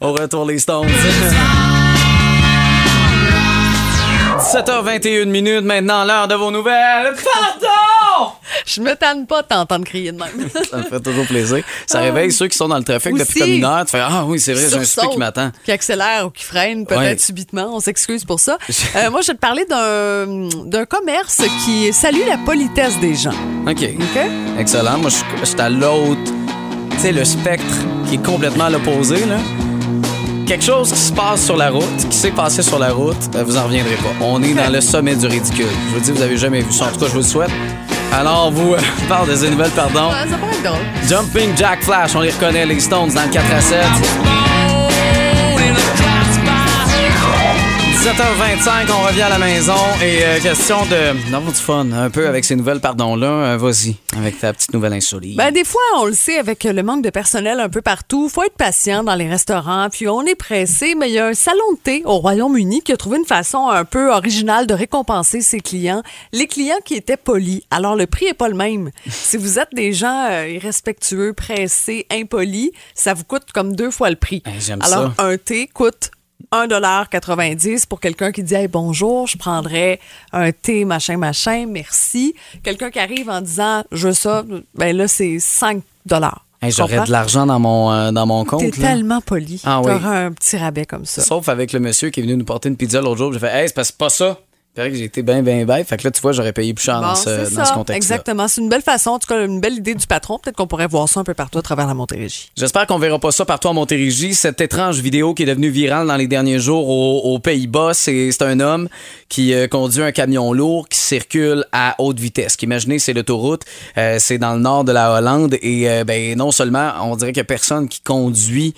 Au 0.00 0.12
retour, 0.12 0.44
les 0.46 0.58
Stones. 0.58 0.88
17h21 4.38 5.26
minutes 5.26 5.62
maintenant, 5.64 6.04
l'heure 6.04 6.26
de 6.28 6.34
vos 6.34 6.50
nouvelles. 6.50 7.14
Pardon! 7.14 8.32
Je 8.66 8.80
me 8.80 8.94
tanne 8.94 9.26
pas 9.26 9.42
de 9.42 9.48
t'entendre 9.48 9.84
crier 9.84 10.12
de 10.12 10.18
même. 10.18 10.48
Ça 10.70 10.78
me 10.78 10.82
fait 10.84 11.00
toujours 11.00 11.26
plaisir. 11.26 11.62
Ça 11.86 12.00
réveille 12.00 12.32
ceux 12.32 12.48
qui 12.48 12.56
sont 12.56 12.68
dans 12.68 12.76
le 12.78 12.84
trafic 12.84 13.14
depuis 13.16 13.40
comme 13.40 13.50
une 13.50 13.64
heure. 13.64 13.84
Tu 13.84 13.90
fais 13.92 14.00
Ah 14.00 14.24
oui, 14.26 14.40
c'est 14.40 14.52
vrai, 14.54 14.64
j'ai 14.68 14.76
un 14.76 14.84
souper 14.84 15.08
qui 15.08 15.18
m'attend. 15.18 15.50
Qui 15.64 15.72
accélère 15.72 16.26
ou 16.26 16.30
qui 16.30 16.44
freine 16.44 16.86
peut-être 16.86 17.00
Ouais. 17.00 17.18
subitement. 17.18 17.70
On 17.72 17.80
s'excuse 17.80 18.24
pour 18.24 18.40
ça. 18.40 18.58
Euh, 18.96 19.10
moi, 19.10 19.20
je 19.22 19.28
vais 19.28 19.34
te 19.34 19.40
parler 19.40 19.64
d'un 19.66 20.84
commerce 20.86 21.42
qui 21.64 21.92
salue 21.92 22.26
la 22.28 22.38
politesse 22.38 22.98
des 23.00 23.14
gens. 23.14 23.34
OK. 23.66 23.82
OK? 23.82 24.20
Excellent. 24.58 24.98
Moi, 24.98 25.10
je 25.40 25.44
suis 25.46 25.60
à 25.60 25.68
l'autre. 25.68 26.20
Tu 26.92 26.98
sais, 26.98 27.12
le 27.12 27.24
spectre 27.24 27.74
qui 28.12 28.16
est 28.16 28.26
complètement 28.26 28.64
à 28.64 28.70
l'opposé, 28.70 29.24
là. 29.24 29.38
Quelque 30.46 30.64
chose 30.64 30.92
qui 30.92 30.98
se 30.98 31.12
passe 31.14 31.46
sur 31.46 31.56
la 31.56 31.70
route, 31.70 32.08
qui 32.10 32.16
s'est 32.16 32.30
passé 32.30 32.60
sur 32.62 32.78
la 32.78 32.92
route, 32.92 33.16
euh, 33.34 33.42
vous 33.42 33.56
en 33.56 33.64
reviendrez 33.64 33.94
pas. 33.94 34.12
On 34.20 34.42
est 34.42 34.52
dans 34.52 34.70
le 34.70 34.82
sommet 34.82 35.16
du 35.16 35.26
ridicule. 35.26 35.64
Je 35.88 35.94
vous 35.94 36.00
dis, 36.00 36.10
vous 36.10 36.20
avez 36.20 36.36
jamais 36.36 36.60
vu 36.60 36.70
ça. 36.72 36.86
En 36.86 36.88
tout 36.88 37.00
cas, 37.00 37.06
je 37.06 37.12
vous 37.12 37.18
le 37.18 37.22
souhaite. 37.22 37.50
Alors, 38.12 38.50
vous, 38.50 38.74
euh, 38.74 38.78
parle 39.08 39.28
des 39.28 39.48
nouvelles, 39.48 39.70
pardon. 39.70 40.10
Ça. 40.10 40.26
Jumping 41.08 41.56
Jack 41.56 41.82
Flash, 41.84 42.14
on 42.14 42.20
les 42.20 42.32
reconnaît, 42.32 42.66
les 42.66 42.80
Stones, 42.80 43.14
dans 43.14 43.22
le 43.22 43.30
4 43.30 43.44
à 43.50 43.60
7. 43.62 43.78
17h25, 47.92 48.90
on 48.90 49.06
revient 49.06 49.22
à 49.22 49.28
la 49.28 49.38
maison 49.38 49.76
et 50.02 50.24
euh, 50.24 50.40
question 50.40 50.84
de 50.86 51.30
d'avoir 51.30 51.52
du 51.52 51.58
fun 51.58 51.92
un 51.92 52.08
peu 52.10 52.26
avec 52.26 52.44
ces 52.44 52.56
nouvelles, 52.56 52.80
pardon-là. 52.80 53.26
Euh, 53.26 53.56
Vas-y, 53.58 53.96
avec 54.16 54.40
ta 54.40 54.52
petite 54.52 54.72
nouvelle 54.72 54.94
insolite. 54.94 55.36
Ben, 55.36 55.52
des 55.52 55.62
fois, 55.62 55.80
on 55.98 56.06
le 56.06 56.14
sait, 56.14 56.38
avec 56.38 56.64
le 56.64 56.82
manque 56.82 57.04
de 57.04 57.10
personnel 57.10 57.60
un 57.60 57.68
peu 57.68 57.82
partout, 57.82 58.28
faut 58.30 58.42
être 58.44 58.56
patient 58.56 59.04
dans 59.04 59.14
les 59.14 59.28
restaurants, 59.28 59.88
puis 59.90 60.08
on 60.08 60.22
est 60.22 60.34
pressé, 60.34 60.94
mais 60.96 61.10
il 61.10 61.12
y 61.12 61.18
a 61.18 61.26
un 61.26 61.34
salon 61.34 61.62
de 61.74 61.78
thé 61.78 62.02
au 62.06 62.16
Royaume-Uni 62.18 62.80
qui 62.80 62.92
a 62.92 62.96
trouvé 62.96 63.18
une 63.18 63.26
façon 63.26 63.68
un 63.68 63.84
peu 63.84 64.10
originale 64.10 64.66
de 64.66 64.74
récompenser 64.74 65.42
ses 65.42 65.60
clients. 65.60 66.02
Les 66.32 66.46
clients 66.46 66.80
qui 66.84 66.94
étaient 66.94 67.18
polis. 67.18 67.60
Alors, 67.70 67.94
le 67.94 68.06
prix 68.06 68.24
est 68.26 68.34
pas 68.34 68.48
le 68.48 68.56
même. 68.56 68.90
si 69.08 69.36
vous 69.36 69.58
êtes 69.58 69.74
des 69.74 69.92
gens 69.92 70.26
euh, 70.30 70.48
irrespectueux, 70.48 71.34
pressés, 71.34 72.06
impolis, 72.10 72.72
ça 72.94 73.12
vous 73.14 73.24
coûte 73.24 73.52
comme 73.54 73.76
deux 73.76 73.90
fois 73.90 74.08
le 74.10 74.16
prix. 74.16 74.42
J'aime 74.58 74.80
Alors, 74.82 75.12
ça. 75.16 75.24
un 75.24 75.36
thé 75.36 75.68
coûte 75.72 76.10
1,90 76.52 77.86
pour 77.86 78.00
quelqu'un 78.00 78.32
qui 78.32 78.42
dit 78.42 78.54
hey, 78.54 78.68
bonjour, 78.68 79.26
je 79.26 79.36
prendrais 79.36 80.00
un 80.32 80.52
thé, 80.52 80.84
machin, 80.84 81.16
machin, 81.16 81.66
merci. 81.68 82.34
Quelqu'un 82.62 82.90
qui 82.90 82.98
arrive 82.98 83.28
en 83.30 83.40
disant 83.40 83.84
je 83.92 84.08
veux 84.08 84.14
ça, 84.14 84.44
ben 84.74 84.96
là, 84.96 85.08
c'est 85.08 85.38
5 85.38 85.82
Hey, 86.60 86.70
J'aurais 86.70 87.04
de 87.04 87.10
l'argent 87.10 87.44
dans 87.44 87.58
mon, 87.58 87.90
euh, 87.90 88.12
dans 88.12 88.24
mon 88.24 88.44
compte. 88.44 88.60
T'es 88.60 88.70
tellement 88.70 89.20
poli. 89.20 89.60
Ah 89.64 89.80
oui. 89.80 89.86
T'auras 89.92 90.26
un 90.26 90.32
petit 90.32 90.56
rabais 90.56 90.84
comme 90.84 91.04
ça. 91.04 91.22
Sauf 91.22 91.48
avec 91.48 91.72
le 91.72 91.80
monsieur 91.80 92.10
qui 92.10 92.20
est 92.20 92.22
venu 92.22 92.36
nous 92.36 92.44
porter 92.44 92.68
une 92.68 92.76
pizza 92.76 93.00
l'autre 93.00 93.16
jour. 93.16 93.32
J'ai 93.32 93.40
fait, 93.40 93.62
hey, 93.62 93.68
c'est 93.68 93.96
pas 93.96 94.08
ça. 94.08 94.38
Il 94.72 94.76
paraît 94.76 94.90
que 94.90 94.96
j'ai 94.96 95.04
été 95.04 95.22
bien, 95.22 95.42
bien 95.42 95.66
bête. 95.66 95.86
Fait 95.86 95.98
que 95.98 96.04
là, 96.04 96.10
tu 96.10 96.22
vois, 96.22 96.32
j'aurais 96.32 96.54
payé 96.54 96.72
plus 96.72 96.84
cher 96.84 96.98
dans 96.98 97.14
ce, 97.14 97.44
c'est 97.44 97.56
dans 97.56 97.64
ce 97.66 97.74
contexte-là. 97.74 97.96
Exactement. 97.96 98.48
C'est 98.48 98.62
une 98.62 98.70
belle 98.70 98.80
façon, 98.80 99.10
en 99.10 99.18
tout 99.18 99.26
cas, 99.26 99.44
une 99.44 99.60
belle 99.60 99.74
idée 99.74 99.94
du 99.94 100.06
patron. 100.06 100.38
Peut-être 100.38 100.56
qu'on 100.56 100.66
pourrait 100.66 100.86
voir 100.86 101.10
ça 101.10 101.20
un 101.20 101.24
peu 101.24 101.34
partout 101.34 101.58
à 101.58 101.62
travers 101.62 101.86
la 101.86 101.92
Montérégie. 101.92 102.50
J'espère 102.56 102.86
qu'on 102.86 102.98
verra 102.98 103.18
pas 103.18 103.32
ça 103.32 103.44
partout 103.44 103.68
en 103.68 103.74
Montérégie. 103.74 104.32
Cette 104.32 104.62
étrange 104.62 105.00
vidéo 105.00 105.34
qui 105.34 105.42
est 105.42 105.46
devenue 105.46 105.68
virale 105.68 106.06
dans 106.06 106.16
les 106.16 106.26
derniers 106.26 106.58
jours 106.58 106.88
aux, 106.88 107.34
aux 107.34 107.38
Pays-Bas, 107.38 107.92
c'est 107.92 108.32
c'est 108.32 108.44
un 108.44 108.60
homme 108.60 108.88
qui 109.28 109.52
euh, 109.52 109.68
conduit 109.68 110.02
un 110.02 110.12
camion 110.12 110.54
lourd 110.54 110.88
qui 110.88 110.98
circule 110.98 111.66
à 111.72 111.94
haute 111.98 112.18
vitesse. 112.18 112.56
Imaginez, 112.62 112.98
c'est 112.98 113.12
l'autoroute, 113.12 113.64
euh, 113.98 114.16
c'est 114.18 114.38
dans 114.38 114.54
le 114.54 114.60
nord 114.60 114.84
de 114.84 114.92
la 114.92 115.12
Hollande 115.12 115.58
et 115.60 115.90
euh, 115.90 116.04
ben 116.04 116.34
non 116.38 116.50
seulement 116.50 116.92
on 117.02 117.16
dirait 117.16 117.32
qu'il 117.32 117.40
y 117.40 117.42
a 117.42 117.44
personne 117.44 117.88
qui 117.88 118.00
conduit 118.00 118.74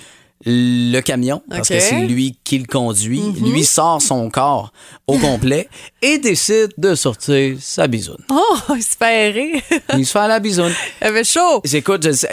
le 0.47 1.01
camion 1.01 1.43
parce 1.49 1.69
que 1.69 1.81
c'est 1.81 2.07
lui 2.07 2.37
qui 2.45 2.59
le 2.59 2.67
conduit. 2.67 3.23
Lui 3.41 3.65
sort 3.65 4.03
son 4.03 4.29
corps 4.31 4.73
au 5.07 5.19
complet 5.19 5.69
et 6.03 6.19
décide 6.19 6.73
de 6.77 6.95
sortir 6.95 7.57
sa 7.61 7.87
bisoune. 7.87 8.23
Oh, 8.31 8.57
il 8.77 8.83
se 8.83 8.97
fait 8.97 9.29
errer. 9.29 9.63
Il 9.97 10.07
se 10.07 10.13
fait 10.13 10.19
à 10.19 10.29
la 10.29 10.41
bisoune. 10.41 10.73
il 11.01 11.07
avait 11.07 11.25
chaud. 11.25 11.63
Sais, 11.65 11.83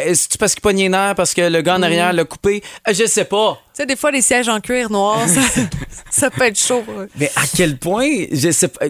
est-ce 0.06 0.38
parce 0.38 0.54
qu'il 0.54 0.62
pognait 0.62 0.84
les 0.84 0.90
nerfs 0.90 1.16
parce 1.16 1.34
que 1.34 1.42
le 1.42 1.62
gars 1.62 1.76
en 1.78 1.82
arrière 1.82 2.12
l'a 2.14 2.26
coupé? 2.26 2.62
Euh, 2.88 2.94
Je 2.94 3.06
sais 3.06 3.26
pas. 3.26 3.58
Sais, 3.82 3.88
des 3.88 3.96
fois, 3.96 4.12
les 4.12 4.22
sièges 4.22 4.48
en 4.48 4.60
cuir 4.60 4.92
noir, 4.92 5.28
ça, 5.28 5.42
ça 6.12 6.30
peut 6.30 6.44
être 6.44 6.60
chaud. 6.60 6.84
Mais 7.18 7.32
à 7.36 7.48
quel 7.48 7.80
point, 7.80 8.08
je 8.32 8.52
sais 8.52 8.68
pas. 8.68 8.86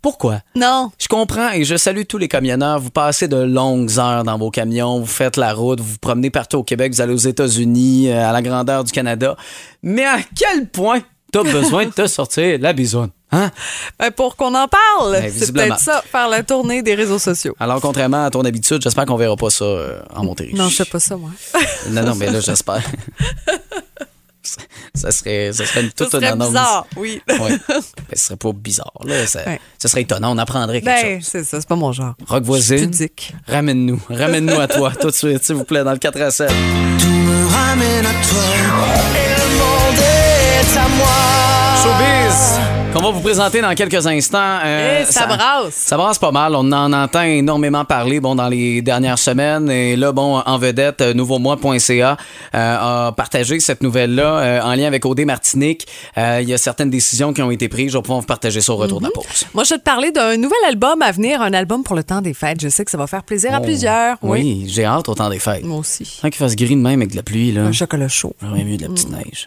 Pourquoi? 0.00 0.40
Non. 0.56 0.90
Je 0.98 1.06
comprends 1.06 1.50
et 1.50 1.64
je 1.64 1.76
salue 1.76 2.04
tous 2.08 2.16
les 2.16 2.26
camionneurs. 2.28 2.80
Vous 2.80 2.88
passez 2.88 3.28
de 3.28 3.36
longues 3.36 3.98
heures 3.98 4.24
dans 4.24 4.38
vos 4.38 4.50
camions, 4.50 5.00
vous 5.00 5.06
faites 5.06 5.36
la 5.36 5.52
route, 5.52 5.80
vous 5.80 5.86
vous 5.92 5.98
promenez 5.98 6.30
partout 6.30 6.56
au 6.56 6.62
Québec, 6.62 6.94
vous 6.94 7.02
allez 7.02 7.12
aux 7.12 7.16
États-Unis, 7.16 8.10
euh, 8.10 8.26
à 8.26 8.32
la 8.32 8.40
grandeur 8.40 8.84
du 8.84 8.90
Canada. 8.90 9.36
Mais 9.82 10.06
à 10.06 10.20
quel 10.34 10.70
point 10.70 11.02
t'as 11.30 11.42
besoin 11.42 11.84
de 11.84 11.90
te 11.90 12.06
sortir 12.06 12.58
la 12.58 12.72
bisoune? 12.72 13.10
Hein? 13.32 13.50
Ben, 13.98 14.10
pour 14.10 14.34
qu'on 14.34 14.54
en 14.54 14.66
parle, 14.66 15.12
Ben, 15.12 15.30
c'est 15.30 15.52
peut-être 15.52 15.78
ça, 15.78 16.02
faire 16.10 16.28
la 16.28 16.42
tournée 16.42 16.82
des 16.82 16.94
réseaux 16.94 17.18
sociaux. 17.18 17.54
Alors, 17.60 17.82
contrairement 17.82 18.24
à 18.24 18.30
ton 18.30 18.44
habitude, 18.46 18.80
j'espère 18.82 19.04
qu'on 19.04 19.16
verra 19.16 19.36
pas 19.36 19.50
ça 19.50 19.64
euh, 19.64 20.00
en 20.14 20.24
Montérégie. 20.24 20.56
Non, 20.56 20.68
je 20.68 20.76
sais 20.76 20.84
pas 20.86 20.98
ça, 20.98 21.16
moi. 21.16 21.30
Non, 21.90 22.02
non, 22.02 22.14
mais 22.14 22.30
là, 22.30 22.40
j'espère. 22.44 22.82
Ça 24.94 25.10
serait, 25.10 25.52
ça 25.52 25.64
serait 25.66 25.82
une 25.82 25.90
toute 25.92 26.10
Ça 26.10 26.18
serait 26.18 26.26
une 26.28 26.32
annonce. 26.34 26.48
bizarre, 26.48 26.86
oui. 26.96 27.22
Ouais. 27.28 27.36
Ben, 27.68 27.80
ce 28.14 28.18
serait 28.26 28.36
pas 28.36 28.52
bizarre. 28.52 28.92
Là. 29.04 29.26
Ça, 29.26 29.42
Ouais. 29.46 29.60
ça 29.78 29.88
serait 29.88 30.02
étonnant. 30.02 30.32
On 30.34 30.38
apprendrait 30.38 30.80
quelque 30.80 31.02
Ben, 31.02 31.20
chose. 31.20 31.28
c'est 31.30 31.44
ça, 31.44 31.60
c'est 31.60 31.68
pas 31.68 31.76
mon 31.76 31.92
genre. 31.92 32.14
Rock 32.26 32.42
voisine, 32.44 32.90
ramène-nous. 33.46 34.00
Ramène-nous 34.08 34.60
à 34.60 34.68
toi 34.68 34.92
tout 35.00 35.08
de 35.10 35.14
suite, 35.14 35.44
s'il 35.44 35.54
vous 35.56 35.64
plaît, 35.64 35.84
dans 35.84 35.92
le 35.92 35.98
4 35.98 36.20
à 36.20 36.30
7. 36.30 36.48
ramène 36.48 38.06
à 38.06 38.12
toi 38.12 38.44
et 39.14 39.40
le 39.40 39.58
monde 39.58 39.98
est 39.98 40.78
à 40.78 40.88
moi. 40.88 41.49
Showbiz! 41.82 42.58
Qu'on 42.92 43.02
va 43.02 43.10
vous 43.12 43.20
présenter 43.20 43.60
dans 43.62 43.72
quelques 43.76 44.04
instants. 44.04 44.58
Euh, 44.64 45.02
Eh, 45.02 45.12
ça 45.12 45.26
brasse. 45.26 45.74
Ça 45.74 45.96
brasse 45.96 46.18
pas 46.18 46.32
mal. 46.32 46.56
On 46.56 46.72
en 46.72 46.92
entend 46.92 47.22
énormément 47.22 47.84
parler 47.84 48.18
bon, 48.18 48.34
dans 48.34 48.48
les 48.48 48.82
dernières 48.82 49.18
semaines. 49.18 49.70
Et 49.70 49.94
là, 49.94 50.10
bon, 50.10 50.38
en 50.44 50.58
vedette, 50.58 51.00
euh, 51.00 51.14
nouveaumois.ca 51.14 52.16
euh, 52.54 53.06
a 53.08 53.12
partagé 53.12 53.60
cette 53.60 53.82
nouvelle-là 53.84 54.22
euh, 54.40 54.60
en 54.62 54.74
lien 54.74 54.88
avec 54.88 55.06
OD 55.06 55.20
Martinique. 55.20 55.86
Euh, 56.18 56.40
Il 56.42 56.48
y 56.48 56.52
a 56.52 56.58
certaines 56.58 56.90
décisions 56.90 57.32
qui 57.32 57.42
ont 57.42 57.52
été 57.52 57.68
prises. 57.68 57.92
Je 57.92 57.96
vais 57.98 58.02
pouvoir 58.02 58.18
vous 58.20 58.26
partager 58.26 58.60
ça 58.60 58.72
au 58.72 58.76
retour 58.76 58.98
de 58.98 59.04
la 59.04 59.10
pause. 59.12 59.46
Moi, 59.54 59.62
je 59.62 59.74
vais 59.74 59.78
te 59.78 59.84
parler 59.84 60.10
d'un 60.10 60.36
nouvel 60.36 60.58
album 60.68 61.00
à 61.02 61.12
venir, 61.12 61.40
un 61.42 61.52
album 61.54 61.84
pour 61.84 61.94
le 61.94 62.02
temps 62.02 62.20
des 62.20 62.34
fêtes. 62.34 62.60
Je 62.60 62.68
sais 62.68 62.84
que 62.84 62.90
ça 62.90 62.98
va 62.98 63.06
faire 63.06 63.22
plaisir 63.22 63.54
à 63.54 63.58
Oh. 63.60 63.64
plusieurs. 63.64 64.16
Oui. 64.22 64.40
Oui, 64.42 64.64
j'ai 64.68 64.84
hâte 64.84 65.08
au 65.08 65.14
temps 65.14 65.30
des 65.30 65.38
fêtes. 65.38 65.64
Moi 65.64 65.78
aussi. 65.78 66.18
Tant 66.20 66.28
qu'il 66.28 66.38
fasse 66.38 66.56
gris 66.56 66.74
de 66.74 66.80
même 66.80 67.00
avec 67.00 67.12
de 67.12 67.16
la 67.16 67.22
pluie, 67.22 67.52
là. 67.52 67.62
Un 67.62 67.72
chocolat 67.72 68.08
chaud. 68.08 68.34
J'aurais 68.42 68.64
mieux 68.64 68.76
de 68.76 68.82
la 68.82 68.88
petite 68.88 69.10
neige. 69.10 69.44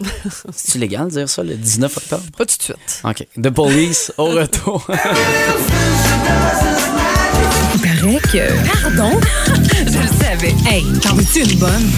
C'est-tu 0.50 0.78
légal 0.78 1.04
de 1.08 1.10
dire 1.10 1.28
ça 1.28 1.42
le 1.42 1.54
19 1.54 1.94
octobre? 1.96 2.22
Pas 2.36 2.46
tout 2.46 2.56
de 2.56 2.62
suite. 2.62 3.02
OK. 3.04 3.26
The 3.40 3.50
Police, 3.50 4.12
au 4.18 4.26
retour. 4.26 4.86
Il 7.74 7.80
paraît 7.80 8.20
que. 8.32 8.82
Pardon? 8.82 9.20
Je 9.70 9.98
le 9.98 10.08
savais. 10.24 10.54
Hey, 10.70 10.84
t'en 11.00 11.14
veux-tu 11.14 11.40
une 11.42 11.58
bonne? 11.58 11.90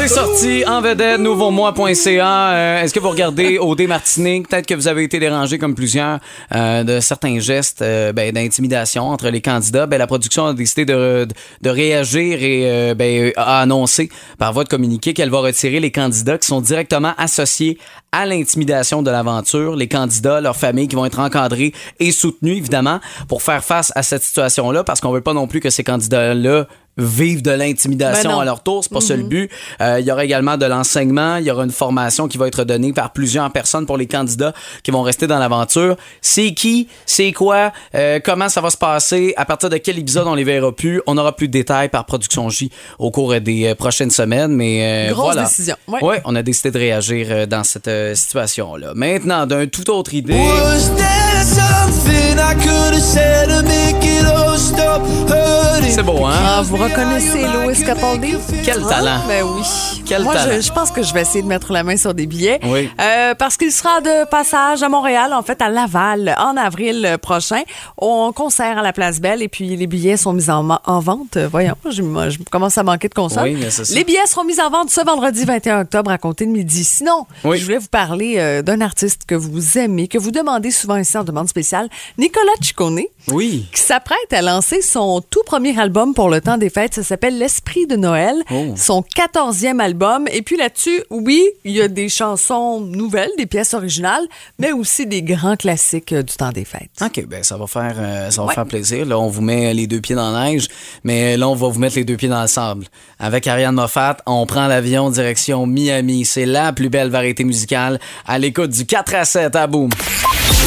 C'est 0.00 0.08
sorti 0.08 0.64
en 0.66 0.80
vedette, 0.80 1.20
nouveaumois.ca. 1.20 2.52
Euh, 2.52 2.82
Est-ce 2.82 2.94
que 2.94 3.00
vous 3.00 3.10
regardez 3.10 3.58
OD 3.58 3.82
Martinique? 3.82 4.48
Peut-être 4.48 4.64
que 4.64 4.72
vous 4.72 4.88
avez 4.88 5.04
été 5.04 5.18
dérangé 5.20 5.58
comme 5.58 5.74
plusieurs 5.74 6.20
euh, 6.54 6.84
de 6.84 7.00
certains 7.00 7.38
gestes 7.38 7.82
euh, 7.82 8.10
ben, 8.14 8.32
d'intimidation 8.32 9.10
entre 9.10 9.28
les 9.28 9.42
candidats. 9.42 9.84
Ben, 9.84 9.98
la 9.98 10.06
production 10.06 10.46
a 10.46 10.54
décidé 10.54 10.86
de, 10.86 11.28
de 11.60 11.70
réagir 11.70 12.42
et 12.42 12.62
euh, 12.64 12.94
ben, 12.94 13.30
a 13.36 13.60
annoncé 13.60 14.08
par 14.38 14.54
voie 14.54 14.64
de 14.64 14.70
communiqué 14.70 15.12
qu'elle 15.12 15.28
va 15.28 15.40
retirer 15.40 15.80
les 15.80 15.92
candidats 15.92 16.38
qui 16.38 16.46
sont 16.46 16.62
directement 16.62 17.12
associés 17.18 17.76
à 18.10 18.24
l'intimidation 18.24 19.02
de 19.02 19.10
l'aventure. 19.10 19.76
Les 19.76 19.86
candidats, 19.86 20.40
leurs 20.40 20.56
familles 20.56 20.88
qui 20.88 20.96
vont 20.96 21.04
être 21.04 21.20
encadrés 21.20 21.74
et 21.98 22.10
soutenus, 22.10 22.56
évidemment, 22.56 23.00
pour 23.28 23.42
faire 23.42 23.62
face 23.62 23.92
à 23.94 24.02
cette 24.02 24.22
situation-là 24.22 24.82
parce 24.82 25.02
qu'on 25.02 25.12
veut 25.12 25.20
pas 25.20 25.34
non 25.34 25.46
plus 25.46 25.60
que 25.60 25.68
ces 25.68 25.84
candidats-là 25.84 26.66
vivent 27.00 27.42
de 27.42 27.50
l'intimidation 27.50 28.30
Ben 28.30 28.38
à 28.40 28.44
leur 28.44 28.62
tour. 28.62 28.84
C'est 28.84 28.92
pas 28.92 29.00
ça 29.00 29.16
le 29.16 29.22
but. 29.24 29.50
Euh, 29.80 30.00
il 30.00 30.06
y 30.06 30.12
aura 30.12 30.24
également 30.24 30.56
de 30.56 30.66
l'enseignement. 30.66 31.36
Il 31.36 31.44
y 31.44 31.50
aura 31.50 31.64
une 31.64 31.70
formation 31.70 32.28
qui 32.28 32.38
va 32.38 32.46
être 32.46 32.64
donnée 32.64 32.92
par 32.92 33.12
plusieurs 33.12 33.50
personnes 33.50 33.86
pour 33.86 33.96
les 33.96 34.06
candidats 34.06 34.52
qui 34.82 34.90
vont 34.90 35.02
rester 35.02 35.26
dans 35.26 35.38
l'aventure. 35.38 35.96
C'est 36.20 36.52
qui? 36.54 36.88
C'est 37.06 37.32
quoi? 37.32 37.72
Euh, 37.94 38.20
comment 38.22 38.48
ça 38.48 38.60
va 38.60 38.70
se 38.70 38.76
passer? 38.76 39.34
À 39.36 39.44
partir 39.44 39.70
de 39.70 39.76
quel 39.76 39.98
épisode 39.98 40.26
on 40.26 40.34
les 40.34 40.44
verra 40.44 40.72
plus? 40.74 41.00
On 41.06 41.16
aura 41.18 41.34
plus 41.34 41.48
de 41.48 41.52
détails 41.52 41.88
par 41.88 42.04
Production 42.04 42.48
J 42.50 42.70
au 42.98 43.10
cours 43.10 43.40
des 43.40 43.66
euh, 43.66 43.74
prochaines 43.74 44.10
semaines. 44.10 44.52
Mais 44.52 45.08
euh, 45.08 45.12
Grosse 45.12 45.34
voilà. 45.34 45.44
décision, 45.44 45.76
ouais. 45.88 46.02
Ouais, 46.02 46.22
on 46.24 46.34
a 46.36 46.42
décidé 46.42 46.70
de 46.70 46.78
réagir 46.78 47.46
dans 47.46 47.64
cette 47.64 47.90
situation-là. 48.16 48.92
Maintenant, 48.94 49.46
d'un 49.46 49.66
tout 49.66 49.90
autre 49.90 50.14
idée. 50.14 50.34
Was 50.34 50.90
there 50.96 51.42
something 51.44 52.38
I 52.38 52.54
could 52.54 52.94
have 52.94 53.00
said 53.00 53.48
to 53.48 53.62
make 53.62 54.04
it 54.04 54.24
all 54.24 54.58
stop 54.58 55.02
hurting? 55.28 55.90
C'est 55.90 56.02
beau, 56.02 56.24
hein? 56.24 56.32
Ah, 56.32 56.62
vous 56.62 56.76
reconnaissez 56.90 57.44
Louis 57.46 57.84
Capaldi? 57.84 58.34
Quel 58.64 58.82
talent. 58.82 59.20
Ben 59.28 59.44
oui. 59.44 59.62
Quel 60.04 60.22
Moi, 60.22 60.34
talent. 60.34 60.52
Je, 60.56 60.60
je 60.60 60.72
pense 60.72 60.90
que 60.90 61.02
je 61.02 61.14
vais 61.14 61.22
essayer 61.22 61.42
de 61.42 61.46
mettre 61.46 61.72
la 61.72 61.82
main 61.84 61.96
sur 61.96 62.14
des 62.14 62.26
billets. 62.26 62.58
Oui. 62.64 62.90
Euh, 63.00 63.34
parce 63.34 63.56
qu'il 63.56 63.70
sera 63.70 64.00
de 64.00 64.28
passage 64.28 64.82
à 64.82 64.88
Montréal, 64.88 65.32
en 65.32 65.42
fait, 65.42 65.62
à 65.62 65.68
Laval, 65.68 66.34
en 66.38 66.56
avril 66.56 67.16
prochain, 67.22 67.62
au 67.96 68.32
concert 68.32 68.78
à 68.78 68.82
la 68.82 68.92
Place 68.92 69.20
Belle. 69.20 69.40
Et 69.42 69.48
puis, 69.48 69.76
les 69.76 69.86
billets 69.86 70.16
sont 70.16 70.32
mis 70.32 70.50
en, 70.50 70.68
en 70.84 71.00
vente. 71.00 71.36
Voyons, 71.38 71.74
je, 71.88 72.02
commence 72.50 72.76
à 72.76 72.82
manquer 72.82 73.08
de 73.08 73.14
concerts. 73.14 73.44
Oui, 73.44 73.56
mais 73.58 73.70
c'est 73.70 73.84
ça. 73.84 73.94
Les 73.94 74.04
billets 74.04 74.26
seront 74.26 74.44
mis 74.44 74.60
en 74.60 74.70
vente 74.70 74.90
ce 74.90 75.04
vendredi 75.04 75.44
21 75.44 75.82
octobre 75.82 76.10
à 76.10 76.18
compter 76.18 76.46
de 76.46 76.50
midi. 76.50 76.82
Sinon, 76.82 77.26
Oui. 77.44 77.58
je 77.58 77.64
voulais 77.64 77.78
vous 77.78 77.88
parler 77.88 78.34
euh, 78.38 78.62
d'un 78.62 78.80
artiste 78.80 79.22
que 79.26 79.34
vous 79.36 79.78
aimez, 79.78 80.08
que 80.08 80.18
vous 80.18 80.32
demandez 80.32 80.70
souvent 80.72 80.96
ici 80.96 81.16
en 81.16 81.24
demande 81.24 81.48
spéciale, 81.48 81.88
Nicolas 82.18 82.46
Ciccone 82.60 83.00
Oui. 83.32 83.66
qui 83.72 83.80
s'apprête 83.80 84.32
à 84.32 84.42
lancer 84.42 84.82
son 84.82 85.20
tout 85.20 85.42
premier 85.46 85.78
album 85.78 86.14
pour 86.14 86.28
le 86.28 86.40
temps 86.40 86.56
des 86.58 86.70
fêtes. 86.70 86.94
Ça 86.94 87.02
s'appelle 87.02 87.38
L'Esprit 87.38 87.86
de 87.86 87.96
Noël. 87.96 88.34
Oh. 88.50 88.74
Son 88.76 89.02
14e 89.02 89.80
album. 89.80 90.26
Et 90.32 90.42
puis 90.42 90.56
là-dessus, 90.56 91.02
oui, 91.10 91.44
il 91.64 91.72
y 91.72 91.80
a 91.82 91.88
des 91.88 92.08
chansons 92.08 92.80
nouvelles, 92.80 93.30
des 93.38 93.46
pièces 93.46 93.74
originales, 93.74 94.24
mais 94.58 94.72
aussi 94.72 95.06
des 95.06 95.22
grands 95.22 95.56
classiques 95.56 96.12
euh, 96.12 96.22
du 96.22 96.34
temps 96.34 96.50
des 96.52 96.64
fêtes. 96.64 96.90
OK, 97.02 97.24
ben 97.26 97.42
ça 97.42 97.56
va 97.56 97.66
faire 97.66 97.94
euh, 97.98 98.30
ça 98.30 98.42
va 98.42 98.48
Ouais. 98.48 98.54
faire 98.54 98.66
plaisir. 98.66 99.06
Là, 99.06 99.18
on 99.18 99.28
vous 99.28 99.42
met 99.42 99.72
les 99.74 99.86
deux 99.86 100.00
pieds 100.00 100.14
dans 100.16 100.30
la 100.32 100.44
neige, 100.50 100.68
mais 101.04 101.36
là, 101.36 101.48
on 101.48 101.54
va 101.54 101.68
vous 101.68 101.78
mettre 101.78 101.96
les 101.96 102.04
deux 102.04 102.16
pieds 102.16 102.28
dans 102.28 102.42
le 102.42 102.48
sable. 102.48 102.86
Avec 103.18 103.46
Ariane 103.46 103.74
Moffat, 103.74 104.16
on 104.26 104.46
prend 104.46 104.66
l'avion 104.66 105.10
direction 105.10 105.66
Miami. 105.66 106.24
C'est 106.24 106.46
la 106.46 106.72
plus 106.72 106.88
belle 106.88 107.10
variété 107.10 107.44
musicale 107.44 108.00
à 108.26 108.38
l'écoute 108.38 108.70
du 108.70 108.86
4 108.86 109.14
à 109.14 109.24
7 109.24 109.56
à 109.56 109.66
boum. 109.66 109.90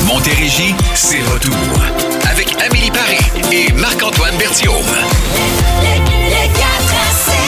Montérégie, 0.07 0.73
c'est 0.95 1.21
retour. 1.21 2.12
Avec 2.33 2.55
Amélie 2.61 2.91
Paris 2.91 3.19
et 3.51 3.71
Marc-Antoine 3.73 4.35
Berthiaume. 4.37 4.73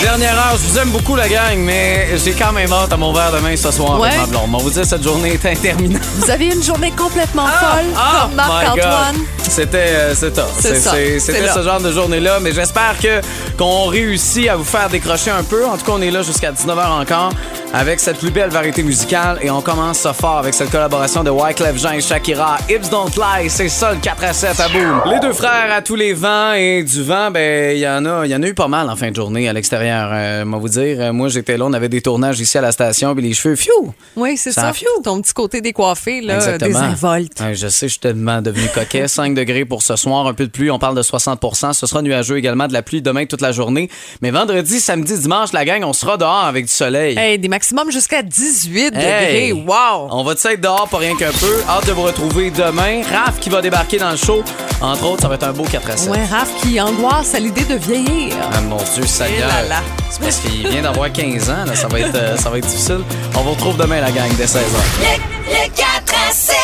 Dernière 0.02 0.34
heure, 0.34 0.58
je 0.58 0.72
vous 0.72 0.78
aime 0.78 0.90
beaucoup 0.92 1.16
la 1.16 1.28
gang, 1.28 1.58
mais 1.58 2.10
j'ai 2.24 2.34
quand 2.34 2.52
même 2.52 2.72
hâte 2.72 2.94
à 2.94 2.98
mon 2.98 3.12
verre 3.12 3.32
demain 3.32 3.56
ce 3.58 3.72
soir 3.72 4.00
Ouais. 4.00 4.10
avec 4.10 4.20
ma 4.22 4.26
blonde. 4.28 4.44
On 4.54 4.58
va 4.58 4.64
vous 4.64 4.70
dire 4.70 4.86
cette 4.86 5.04
journée 5.04 5.34
est 5.34 5.46
interminable. 5.46 6.06
Vous 6.18 6.30
avez 6.30 6.46
une 6.46 6.62
journée 6.64 6.92
complètement 6.92 7.48
folle, 7.48 7.86
Ah, 7.98 8.22
comme 8.22 8.32
my 8.32 8.36
Marc-Antoine. 8.38 9.16
C'était 9.50 9.78
euh, 9.78 10.14
C'était 10.16 11.48
ce 11.54 11.64
genre 11.64 11.82
de 11.82 11.92
journée-là, 11.92 12.40
mais 12.42 12.52
j'espère 12.54 12.96
que 13.02 13.22
qu'on 13.58 13.86
réussit 13.88 14.48
à 14.50 14.56
vous 14.56 14.64
faire 14.64 14.90
décrocher 14.90 15.32
un 15.32 15.44
peu. 15.44 15.66
En 15.66 15.78
tout 15.78 15.86
cas, 15.86 15.94
on 15.96 16.02
est 16.02 16.12
là 16.12 16.22
jusqu'à 16.22 16.52
19h 16.52 17.02
encore 17.02 17.30
avec 17.78 18.00
cette 18.00 18.20
plus 18.20 18.32
belle 18.32 18.50
variété 18.52 18.84
musicale 18.84 19.38
et 19.42 19.50
on 19.50 19.60
commence 19.60 20.00
ça 20.00 20.14
fort 20.14 20.38
avec 20.38 20.54
cette 20.54 20.70
collaboration 20.72 21.26
de 21.26 21.30
Wyclef 21.30 21.78
Jean 21.78 21.92
et 21.92 22.00
Shakira. 22.00 22.58
Hips 22.70 22.90
Don't 22.90 23.10
Lie, 23.18 23.50
c'est 23.50 23.68
ça 23.68 23.92
le 23.92 24.00
4 24.00 24.24
à 24.24 24.32
7 24.32 24.60
à 24.62 24.70
boum. 24.70 25.02
Les 25.12 25.20
deux 25.20 25.34
frères 25.34 25.74
à 25.74 25.82
tous 25.82 25.96
les 25.96 26.14
vents 26.14 26.54
et 26.54 26.84
du 26.84 27.04
vent, 27.04 27.32
ben 27.32 27.76
il 27.76 27.80
y 27.82 27.88
en 27.88 28.06
a, 28.06 28.26
il 28.26 28.32
y 28.32 28.36
en 28.36 28.42
a 28.42 28.48
eu 28.48 28.54
pas 28.54 28.70
mal 28.70 28.90
en 28.90 28.96
fin 28.96 29.12
de 29.12 29.16
journée 29.18 29.50
à 29.50 29.54
l'extérieur. 29.54 30.10
Euh, 30.14 30.46
moi 30.46 30.58
vous 30.60 30.70
dire, 30.70 30.98
euh, 31.02 31.12
moi 31.12 31.28
j'étais 31.28 31.58
là, 31.58 31.66
on 31.66 31.74
avait 31.74 31.90
des 31.90 32.02
tournages 32.02 32.40
ici 32.40 32.58
à 32.58 32.62
la 32.62 32.72
station 32.72 33.14
puis 33.14 33.26
les 33.28 33.34
cheveux, 33.34 33.58
fiou. 33.58 33.94
Oui, 34.16 34.38
c'est 34.38 34.54
Ça 34.54 34.62
ça. 34.62 34.74
fiou. 34.74 34.88
Ton 35.04 35.22
petit 35.22 35.34
côté 35.34 35.60
décoiffé, 35.60 36.22
là, 36.22 36.36
Exactement. 36.36 36.80
désinvolte. 36.80 37.42
Ouais, 37.42 37.56
je 37.56 37.68
sais, 37.68 37.88
je 37.88 37.92
suis 37.94 38.00
tellement 38.00 38.42
devenu 38.42 38.70
coquet. 38.74 39.08
5 39.10 39.34
degrés 39.36 39.66
pour 39.66 39.84
ce 39.84 39.98
soir, 39.98 40.28
un 40.28 40.34
peu 40.34 40.46
de 40.46 40.52
pluie, 40.52 40.72
on 40.72 40.80
parle 40.80 40.96
de 40.96 41.04
60% 41.04 41.74
Ce 41.74 41.86
sera 41.88 42.02
nuageux 42.02 42.38
également, 42.38 42.68
de 42.68 42.74
la 42.74 42.84
pluie 42.84 43.02
demain 43.02 43.26
toute 43.26 43.42
la 43.42 43.52
journée. 43.52 43.90
Mais 44.22 44.32
vendredi, 44.32 44.80
samedi, 44.80 45.20
dimanche, 45.20 45.52
la 45.52 45.66
gang, 45.66 45.84
on 45.84 45.92
sera 45.92 46.16
dehors 46.16 46.46
avec 46.46 46.68
du 46.68 46.72
soleil. 46.72 47.18
Hey, 47.18 47.38
des 47.38 47.50
maximums 47.66 47.92
jusqu'à 47.92 48.22
18 48.22 48.94
Hey! 48.96 49.52
degrés. 49.52 49.52
Wow! 49.54 50.08
On 50.12 50.24
va 50.24 50.34
être 50.34 50.62
dehors 50.62 50.88
pour 50.88 51.00
rien 51.00 51.16
qu'un 51.16 51.32
peu. 51.32 51.64
Hâte 51.68 51.88
de 51.88 51.94
vous 51.94 52.04
retrouver 52.04 52.52
demain. 52.52 53.02
Raph 53.12 53.40
qui 53.40 53.50
va 53.50 53.60
débarquer 53.62 53.98
dans 53.98 54.12
le 54.12 54.18
show. 54.18 54.44
Entre 54.82 55.04
autres, 55.06 55.24
ça 55.24 55.28
va 55.30 55.34
être 55.36 55.48
un 55.48 55.52
beau 55.54 55.64
4 55.64 55.90
à 55.90 55.98
7. 55.98 56.10
Ouais, 56.12 56.26
Raph 56.26 56.50
qui 56.62 56.80
angoisse 56.80 57.34
à 57.34 57.40
l'idée 57.40 57.64
de 57.64 57.76
vieillir. 57.76 58.36
Ah, 58.54 58.62
mon 58.62 58.78
Dieu, 58.94 59.06
ça 59.08 59.26
Eh 59.28 59.40
là. 59.40 59.82
C'est 60.12 60.22
parce 60.22 60.38
qu'il 60.38 60.68
vient 60.68 60.84
d'avoir 60.84 61.12
15 61.12 61.50
ans. 61.50 61.66
là, 61.66 61.76
ça, 61.76 61.88
va 61.88 62.00
être, 62.02 62.14
euh, 62.16 62.38
ça 62.38 62.50
va 62.52 62.60
être 62.60 62.68
difficile. 62.68 63.00
On 63.36 63.42
vous 63.42 63.52
retrouve 63.52 63.78
demain, 63.78 64.00
la 64.00 64.12
gang, 64.12 64.30
dès 64.38 64.46
16h. 64.46 64.60
Le, 65.00 65.52
le 65.52 65.76
4 65.76 65.86
à 66.30 66.32
7. 66.34 66.56